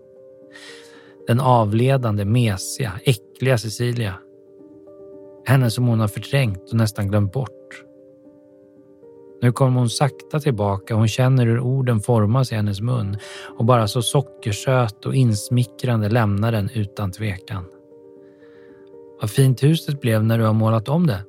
Den 1.27 1.41
avledande, 1.41 2.25
mesiga, 2.25 2.93
äckliga 3.05 3.59
Cecilia. 3.59 4.15
Henne 5.47 5.71
som 5.71 5.87
hon 5.87 6.01
har 6.01 6.09
förträngt 6.09 6.71
och 6.71 6.77
nästan 6.77 7.09
glömt 7.09 7.33
bort. 7.33 7.90
Nu 9.43 9.53
kommer 9.53 9.79
hon 9.79 9.91
sakta 9.91 10.41
tillbaka 10.41 10.95
och 10.95 10.99
hon 10.99 11.09
känner 11.09 11.47
hur 11.47 11.61
orden 11.61 12.01
formas 12.01 12.53
i 12.53 12.55
hennes 12.55 12.81
mun 12.81 13.17
och 13.59 13.65
bara 13.65 13.89
så 13.89 14.03
sockersöt 14.03 15.07
och 15.07 15.15
insmickrande 15.15 16.09
lämnar 16.09 16.53
den 16.53 16.71
utan 16.75 17.13
tvekan. 17.13 17.65
Vad 19.21 19.31
fint 19.31 19.63
huset 19.63 20.01
blev 20.01 20.25
när 20.25 20.39
du 20.39 20.45
har 20.45 20.53
målat 20.53 20.89
om 20.89 21.07
det. 21.07 21.25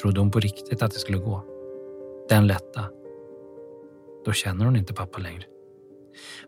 Trodde 0.00 0.20
hon 0.20 0.30
på 0.30 0.40
riktigt 0.40 0.82
att 0.82 0.92
det 0.92 0.98
skulle 0.98 1.18
gå? 1.18 1.42
Den 2.28 2.46
lätta. 2.46 2.84
Då 4.24 4.32
känner 4.32 4.64
hon 4.64 4.76
inte 4.76 4.94
pappa 4.94 5.18
längre. 5.18 5.44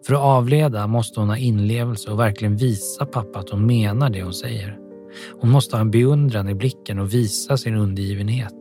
För 0.06 0.14
att 0.14 0.20
avleda 0.20 0.86
måste 0.86 1.20
hon 1.20 1.28
ha 1.28 1.36
inlevelse 1.36 2.10
och 2.10 2.20
verkligen 2.20 2.56
visa 2.56 3.06
pappa 3.06 3.38
att 3.38 3.50
hon 3.50 3.66
menar 3.66 4.10
det 4.10 4.22
hon 4.22 4.34
säger. 4.34 4.78
Hon 5.40 5.50
måste 5.50 5.76
ha 5.76 5.80
en 5.80 5.90
beundran 5.90 6.48
i 6.48 6.54
blicken 6.54 6.98
och 6.98 7.14
visa 7.14 7.56
sin 7.56 7.74
undergivenhet. 7.74 8.54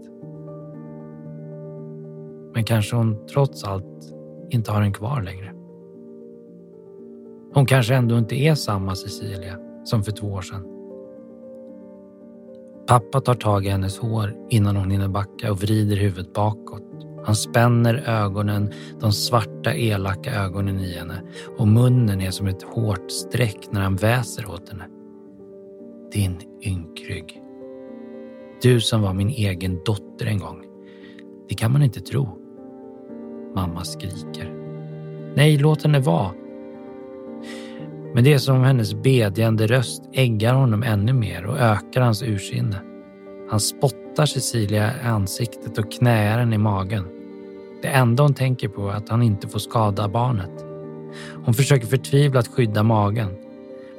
Men 2.54 2.64
kanske 2.64 2.96
hon 2.96 3.28
trots 3.28 3.64
allt 3.64 4.14
inte 4.50 4.72
har 4.72 4.82
den 4.82 4.94
kvar 4.94 5.22
längre. 5.22 5.54
Hon 7.54 7.66
kanske 7.66 7.96
ändå 7.96 8.18
inte 8.18 8.36
är 8.36 8.56
samma 8.56 8.96
Cecilia 8.96 9.60
som 9.84 10.04
för 10.04 10.12
två 10.12 10.28
år 10.28 10.42
sedan. 10.42 10.68
Pappa 12.88 13.22
tar 13.22 13.34
tag 13.34 13.66
i 13.66 13.70
hennes 13.70 14.00
hår 14.00 14.36
innan 14.50 14.76
hon 14.76 14.92
hinner 14.92 15.08
backa 15.08 15.52
och 15.52 15.62
vrider 15.62 15.96
huvudet 15.96 16.34
bakåt. 16.34 16.84
Han 17.26 17.36
spänner 17.36 18.04
ögonen, 18.08 18.72
de 19.00 19.12
svarta 19.12 19.76
elaka 19.76 20.32
ögonen 20.32 20.80
i 20.80 20.94
henne 20.94 21.22
och 21.58 21.68
munnen 21.68 22.22
är 22.22 22.32
som 22.32 22.48
ett 22.48 22.64
hårt 22.64 23.12
streck 23.12 23.58
när 23.72 23.82
han 23.82 23.96
väser 23.96 24.50
åt 24.50 24.70
henne. 24.70 24.88
Din 26.12 26.38
ynkrygg. 26.66 27.42
Du 28.62 28.82
som 28.82 29.02
var 29.02 29.14
min 29.14 29.30
egen 29.30 29.80
dotter 29.86 30.26
en 30.26 30.40
gång. 30.40 30.64
Det 31.50 31.56
kan 31.56 31.72
man 31.72 31.84
inte 31.84 32.00
tro. 32.00 32.43
Mamma 33.56 33.84
skriker. 33.84 34.54
Nej, 35.36 35.58
låt 35.58 35.84
henne 35.84 36.00
vara. 36.00 36.32
Men 38.14 38.24
det 38.24 38.34
är 38.34 38.38
som 38.38 38.56
om 38.56 38.64
hennes 38.64 38.94
bedjande 38.94 39.68
röst 39.68 40.04
äggar 40.14 40.54
honom 40.54 40.84
ännu 40.84 41.14
mer 41.14 41.46
och 41.46 41.60
ökar 41.60 42.02
hans 42.02 42.24
ursinne. 42.24 42.82
Han 43.50 43.60
spottar 43.60 44.26
Cecilia 44.26 44.92
i 45.04 45.08
ansiktet 45.08 45.78
och 45.78 45.92
knäar 45.92 46.40
henne 46.40 46.56
i 46.56 46.58
magen. 46.58 47.06
Det 47.82 47.88
enda 47.88 48.24
hon 48.24 48.34
tänker 48.34 48.68
på 48.68 48.90
är 48.90 48.94
att 48.94 49.10
han 49.10 49.22
inte 49.22 49.48
får 49.48 49.60
skada 49.60 50.08
barnet. 50.08 50.66
Hon 51.46 51.54
försöker 51.54 51.88
förtvivlat 51.88 52.48
skydda 52.48 52.84
magen 52.84 53.30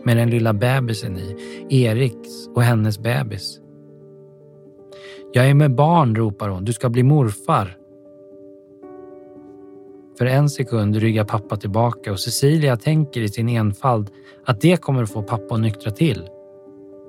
med 0.02 0.16
den 0.16 0.30
lilla 0.30 0.52
bebisen 0.52 1.18
i, 1.18 1.36
Eriks 1.84 2.48
och 2.54 2.62
hennes 2.62 2.98
bebis. 2.98 3.60
Jag 5.32 5.50
är 5.50 5.54
med 5.54 5.74
barn, 5.74 6.16
ropar 6.16 6.48
hon. 6.48 6.64
Du 6.64 6.72
ska 6.72 6.88
bli 6.88 7.02
morfar. 7.02 7.76
För 10.18 10.27
en 10.27 10.50
sekund 10.50 10.96
ryggar 10.96 11.24
pappa 11.24 11.57
tillbaka 11.57 12.12
och 12.12 12.20
Cecilia 12.20 12.77
tänker 12.77 13.20
i 13.20 13.29
sin 13.29 13.48
enfald 13.48 14.11
att 14.44 14.61
det 14.61 14.81
kommer 14.81 15.03
att 15.03 15.12
få 15.12 15.22
pappa 15.22 15.55
att 15.55 15.61
nyktra 15.61 15.90
till. 15.90 16.29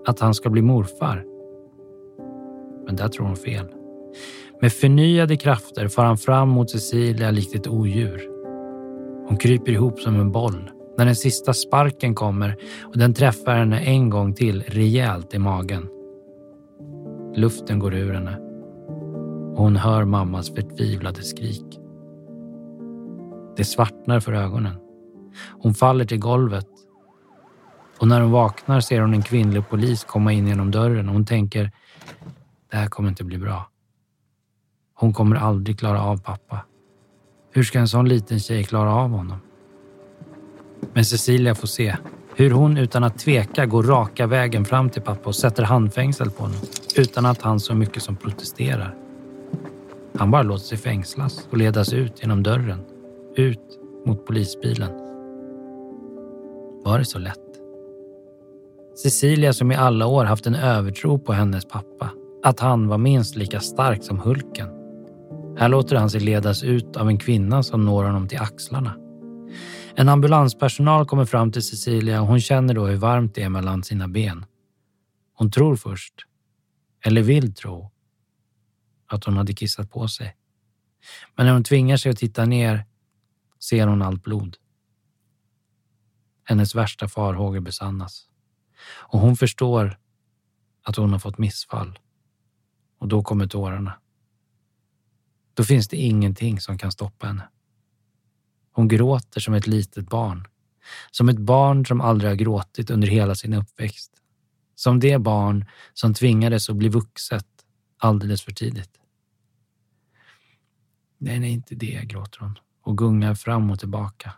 Att 0.06 0.20
han 0.20 0.34
ska 0.34 0.50
bli 0.50 0.62
morfar. 0.62 1.24
Men 2.86 2.96
där 2.96 3.08
tror 3.08 3.26
hon 3.26 3.36
fel. 3.36 3.66
Med 4.62 4.74
förnyade 4.74 5.38
krafter 5.38 5.88
far 5.88 6.06
han 6.06 6.18
fram 6.18 6.50
mot 6.50 6.70
Cecilia 6.70 7.32
likt 7.32 7.56
ett 7.56 7.68
odjur. 7.68 8.30
Hon 9.28 9.38
kryper 9.38 9.72
ihop 9.72 10.00
som 10.00 10.20
en 10.20 10.32
boll 10.32 10.72
när 10.98 11.06
den 11.06 11.16
sista 11.16 11.54
sparken 11.54 12.16
kommer 12.16 12.58
och 12.84 12.98
den 12.98 13.14
träffar 13.14 13.56
henne 13.56 13.80
en 13.80 14.10
gång 14.10 14.34
till 14.34 14.64
rejält 14.68 15.34
i 15.34 15.40
magen. 15.40 15.88
Luften 17.36 17.80
går 17.80 17.94
ur 17.94 18.14
henne 18.14 18.38
och 19.56 19.64
hon 19.64 19.76
hör 19.76 20.06
mammas 20.06 20.50
förtvivlade 20.50 21.24
skrik. 21.24 21.80
Det 23.58 23.66
svartnar 23.66 24.20
för 24.20 24.34
ögonen. 24.34 24.76
Hon 25.62 25.74
faller 25.74 26.06
till 26.06 26.20
golvet 26.20 26.68
och 28.00 28.08
när 28.08 28.22
hon 28.22 28.32
vaknar 28.32 28.80
ser 28.80 29.02
hon 29.02 29.14
en 29.14 29.24
kvinnlig 29.24 29.70
polis 29.70 30.04
komma 30.04 30.34
in 30.34 30.48
genom 30.48 30.72
dörren 30.72 31.08
och 31.08 31.14
hon 31.14 31.26
tänker 31.26 31.72
det 32.72 32.78
här 32.78 32.88
kommer 32.88 33.10
inte 33.10 33.24
bli 33.24 33.38
bra. 33.38 33.70
Hon 34.94 35.14
kommer 35.14 35.36
aldrig 35.36 35.80
klara 35.80 36.02
av 36.02 36.18
pappa. 36.18 36.66
Hur 37.52 37.64
ska 37.64 37.80
en 37.80 37.88
sån 37.88 38.10
liten 38.10 38.40
tjej 38.40 38.64
klara 38.64 38.96
av 38.96 39.10
honom? 39.10 39.38
Men 40.94 41.06
Cecilia 41.06 41.56
får 41.56 41.68
se 41.68 41.96
hur 42.36 42.52
hon 42.52 42.78
utan 42.78 43.04
att 43.04 43.20
tveka 43.20 43.66
går 43.66 43.84
raka 43.84 44.28
vägen 44.28 44.66
fram 44.66 44.90
till 44.90 45.02
pappa 45.02 45.30
och 45.30 45.36
sätter 45.36 45.64
handfängsel 45.64 46.30
på 46.30 46.44
honom 46.44 46.60
utan 46.96 47.26
att 47.26 47.42
han 47.42 47.60
så 47.60 47.76
mycket 47.76 48.04
som 48.04 48.16
protesterar. 48.16 48.96
Han 50.18 50.32
bara 50.32 50.44
låter 50.44 50.66
sig 50.66 50.78
fängslas 50.78 51.48
och 51.52 51.58
ledas 51.58 51.94
ut 51.94 52.22
genom 52.22 52.44
dörren, 52.44 52.80
ut 53.40 53.80
mot 54.06 54.26
polisbilen. 54.26 54.92
Var 56.84 57.00
det 57.00 57.06
så 57.06 57.20
lätt? 57.20 57.40
Cecilia 59.04 59.54
som 59.54 59.72
i 59.72 59.76
alla 59.76 60.08
år 60.08 60.26
haft 60.26 60.48
en 60.48 60.56
övertro 60.56 61.20
på 61.20 61.34
hennes 61.34 61.66
pappa, 61.66 62.12
att 62.44 62.60
han 62.60 62.88
var 62.88 62.98
minst 62.98 63.36
lika 63.36 63.60
stark 63.60 64.04
som 64.04 64.20
Hulken. 64.20 64.70
Här 65.58 65.70
låter 65.70 65.96
han 65.96 66.10
sig 66.10 66.22
ledas 66.22 66.64
ut 66.64 66.98
av 66.98 67.08
en 67.08 67.18
kvinna 67.18 67.64
som 67.64 67.86
når 67.86 68.04
honom 68.04 68.28
till 68.28 68.40
axlarna. 68.40 68.96
En 69.96 70.10
ambulanspersonal 70.10 71.06
kommer 71.06 71.26
fram 71.26 71.52
till 71.52 71.62
Cecilia 71.62 72.22
och 72.22 72.28
hon 72.28 72.42
känner 72.42 72.74
då 72.74 72.86
hur 72.86 72.98
varmt 72.98 73.36
det 73.36 73.44
är 73.44 73.50
mellan 73.50 73.84
sina 73.84 74.08
ben. 74.08 74.46
Hon 75.38 75.52
tror 75.52 75.76
först, 75.76 76.14
eller 77.06 77.22
vill 77.22 77.54
tro, 77.54 77.92
att 79.08 79.24
hon 79.24 79.38
hade 79.38 79.54
kissat 79.54 79.92
på 79.92 80.08
sig. 80.08 80.36
Men 81.36 81.46
när 81.46 81.54
hon 81.54 81.64
tvingar 81.64 81.98
sig 81.98 82.12
att 82.12 82.18
titta 82.18 82.46
ner 82.46 82.86
ser 83.70 83.88
hon 83.88 84.02
allt 84.02 84.24
blod. 84.24 84.58
Hennes 86.44 86.76
värsta 86.76 87.08
farhågor 87.08 87.60
besannas. 87.60 88.30
Och 88.86 89.20
hon 89.20 89.38
förstår 89.38 90.00
att 90.84 90.96
hon 90.96 91.12
har 91.12 91.20
fått 91.20 91.38
missfall. 91.38 92.00
Och 93.00 93.08
då 93.08 93.24
kommer 93.24 93.48
tårarna. 93.48 94.00
Då 95.54 95.64
finns 95.64 95.88
det 95.88 95.98
ingenting 95.98 96.60
som 96.60 96.78
kan 96.78 96.92
stoppa 96.92 97.28
henne. 97.28 97.50
Hon 98.72 98.88
gråter 98.88 99.42
som 99.42 99.54
ett 99.54 99.68
litet 99.68 100.10
barn. 100.10 100.48
Som 101.12 101.30
ett 101.30 101.40
barn 101.40 101.86
som 101.86 102.02
aldrig 102.02 102.32
har 102.32 102.36
gråtit 102.36 102.90
under 102.90 103.08
hela 103.08 103.36
sin 103.36 103.54
uppväxt. 103.54 104.12
Som 104.76 105.00
det 105.00 105.18
barn 105.18 105.66
som 105.94 106.14
tvingades 106.14 106.70
att 106.70 106.76
bli 106.76 106.90
vuxet 106.90 107.48
alldeles 107.98 108.42
för 108.42 108.52
tidigt. 108.52 109.00
Nej, 111.18 111.40
nej, 111.40 111.52
inte 111.52 111.76
det, 111.76 112.06
gråter 112.06 112.40
hon 112.40 112.60
och 112.86 112.98
gungar 112.98 113.34
fram 113.34 113.72
och 113.72 113.80
tillbaka. 113.80 114.34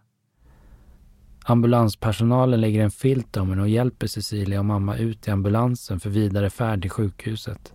Ambulanspersonalen 1.45 2.62
lägger 2.62 2.83
en 2.83 2.91
filt 2.91 3.38
om 3.38 3.49
henne 3.49 3.62
och 3.62 3.69
hjälper 3.69 4.07
Cecilia 4.07 4.60
och 4.60 4.65
mamma 4.65 4.97
ut 4.97 5.27
i 5.27 5.31
ambulansen 5.31 5.99
för 5.99 6.10
vidare 6.10 6.49
färd 6.49 6.81
till 6.81 6.91
sjukhuset. 6.91 7.73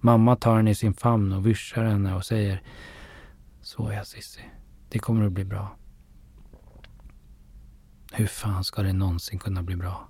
Mamma 0.00 0.36
tar 0.36 0.56
henne 0.56 0.70
i 0.70 0.74
sin 0.74 0.94
famn 0.94 1.32
och 1.32 1.46
vyssjar 1.46 1.84
henne 1.84 2.14
och 2.14 2.24
säger 2.24 2.62
Så 3.60 3.92
ja 3.92 4.04
Cissi, 4.04 4.40
det 4.88 4.98
kommer 4.98 5.26
att 5.26 5.32
bli 5.32 5.44
bra. 5.44 5.76
Hur 8.12 8.26
fan 8.26 8.64
ska 8.64 8.82
det 8.82 8.92
någonsin 8.92 9.38
kunna 9.38 9.62
bli 9.62 9.76
bra? 9.76 10.08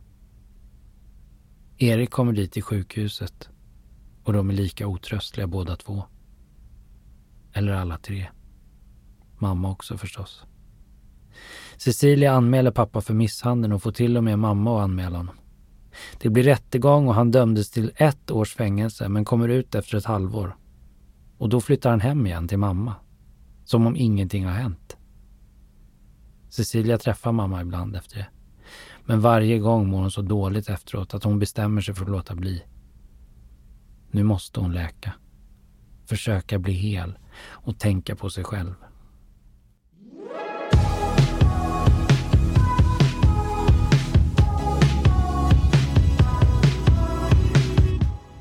Erik 1.78 2.10
kommer 2.10 2.32
dit 2.32 2.52
till 2.52 2.62
sjukhuset 2.62 3.48
och 4.24 4.32
de 4.32 4.50
är 4.50 4.54
lika 4.54 4.86
otröstliga 4.86 5.46
båda 5.46 5.76
två. 5.76 6.04
Eller 7.52 7.72
alla 7.72 7.98
tre. 7.98 8.28
Mamma 9.42 9.70
också 9.70 9.98
förstås. 9.98 10.44
Cecilia 11.76 12.32
anmäler 12.32 12.70
pappa 12.70 13.00
för 13.00 13.14
misshandeln 13.14 13.72
och 13.72 13.82
får 13.82 13.92
till 13.92 14.16
och 14.16 14.24
med 14.24 14.38
mamma 14.38 14.76
att 14.76 14.84
anmäla 14.84 15.16
honom. 15.16 15.34
Det 16.20 16.30
blir 16.30 16.42
rättegång 16.42 17.08
och 17.08 17.14
han 17.14 17.30
dömdes 17.30 17.70
till 17.70 17.92
ett 17.96 18.30
års 18.30 18.54
fängelse 18.54 19.08
men 19.08 19.24
kommer 19.24 19.48
ut 19.48 19.74
efter 19.74 19.98
ett 19.98 20.04
halvår. 20.04 20.56
Och 21.38 21.48
då 21.48 21.60
flyttar 21.60 21.90
han 21.90 22.00
hem 22.00 22.26
igen 22.26 22.48
till 22.48 22.58
mamma. 22.58 22.94
Som 23.64 23.86
om 23.86 23.96
ingenting 23.96 24.44
har 24.44 24.52
hänt. 24.52 24.96
Cecilia 26.48 26.98
träffar 26.98 27.32
mamma 27.32 27.60
ibland 27.60 27.96
efter 27.96 28.16
det. 28.16 28.26
Men 29.04 29.20
varje 29.20 29.58
gång 29.58 29.88
mår 29.88 30.00
hon 30.00 30.10
så 30.10 30.22
dåligt 30.22 30.68
efteråt 30.68 31.14
att 31.14 31.24
hon 31.24 31.38
bestämmer 31.38 31.80
sig 31.80 31.94
för 31.94 32.04
att 32.04 32.10
låta 32.10 32.34
bli. 32.34 32.62
Nu 34.10 34.22
måste 34.22 34.60
hon 34.60 34.72
läka. 34.72 35.12
Försöka 36.06 36.58
bli 36.58 36.72
hel 36.72 37.18
och 37.48 37.78
tänka 37.78 38.16
på 38.16 38.30
sig 38.30 38.44
själv. 38.44 38.74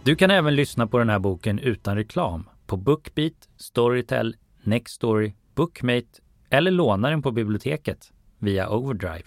Du 0.04 0.16
kan 0.16 0.32
även 0.32 0.56
lyssna 0.56 0.88
på 0.88 0.98
den 0.98 1.10
här 1.10 1.20
boken 1.20 1.60
utan 1.60 1.96
reklam 1.96 2.50
på 2.68 2.78
Bookbeat, 2.78 3.34
Storytel, 3.58 4.36
Nextory, 4.64 5.34
Bookmate 5.56 6.22
eller 6.50 6.72
låna 6.72 7.10
den 7.10 7.22
på 7.22 7.32
biblioteket 7.32 8.12
via 8.40 8.70
Overdrive. 8.70 9.24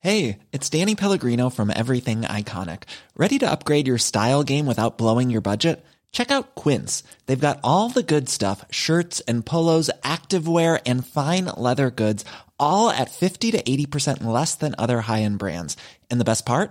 Hej! 0.00 0.38
Det 0.50 0.74
är 0.74 0.80
Danny 0.80 0.96
Pellegrino 0.96 1.50
from 1.50 1.70
Everything 1.70 2.20
Iconic. 2.20 2.78
Ready 3.16 3.38
to 3.38 3.46
upgrade 3.46 3.88
your 3.88 3.98
style 3.98 4.44
game 4.44 4.66
without 4.66 4.98
blowing 4.98 5.32
your 5.32 5.42
budget? 5.42 5.84
Check 6.12 6.30
out 6.30 6.54
Quince. 6.64 7.04
They've 7.26 7.46
got 7.48 7.58
all 7.62 7.90
the 7.90 8.14
good 8.14 8.28
stuff, 8.28 8.64
shirts 8.70 9.22
and 9.28 9.46
polos, 9.46 9.90
activewear 10.02 10.78
and 10.86 11.06
fine 11.06 11.46
leather 11.56 11.90
goods, 11.90 12.24
all 12.56 12.90
at 12.90 13.10
50 13.10 13.50
to 13.50 13.62
80% 13.62 14.24
less 14.24 14.54
than 14.54 14.74
other 14.78 15.00
high-end 15.00 15.38
brands. 15.38 15.76
And 16.10 16.20
the 16.20 16.24
best 16.24 16.46
part? 16.46 16.70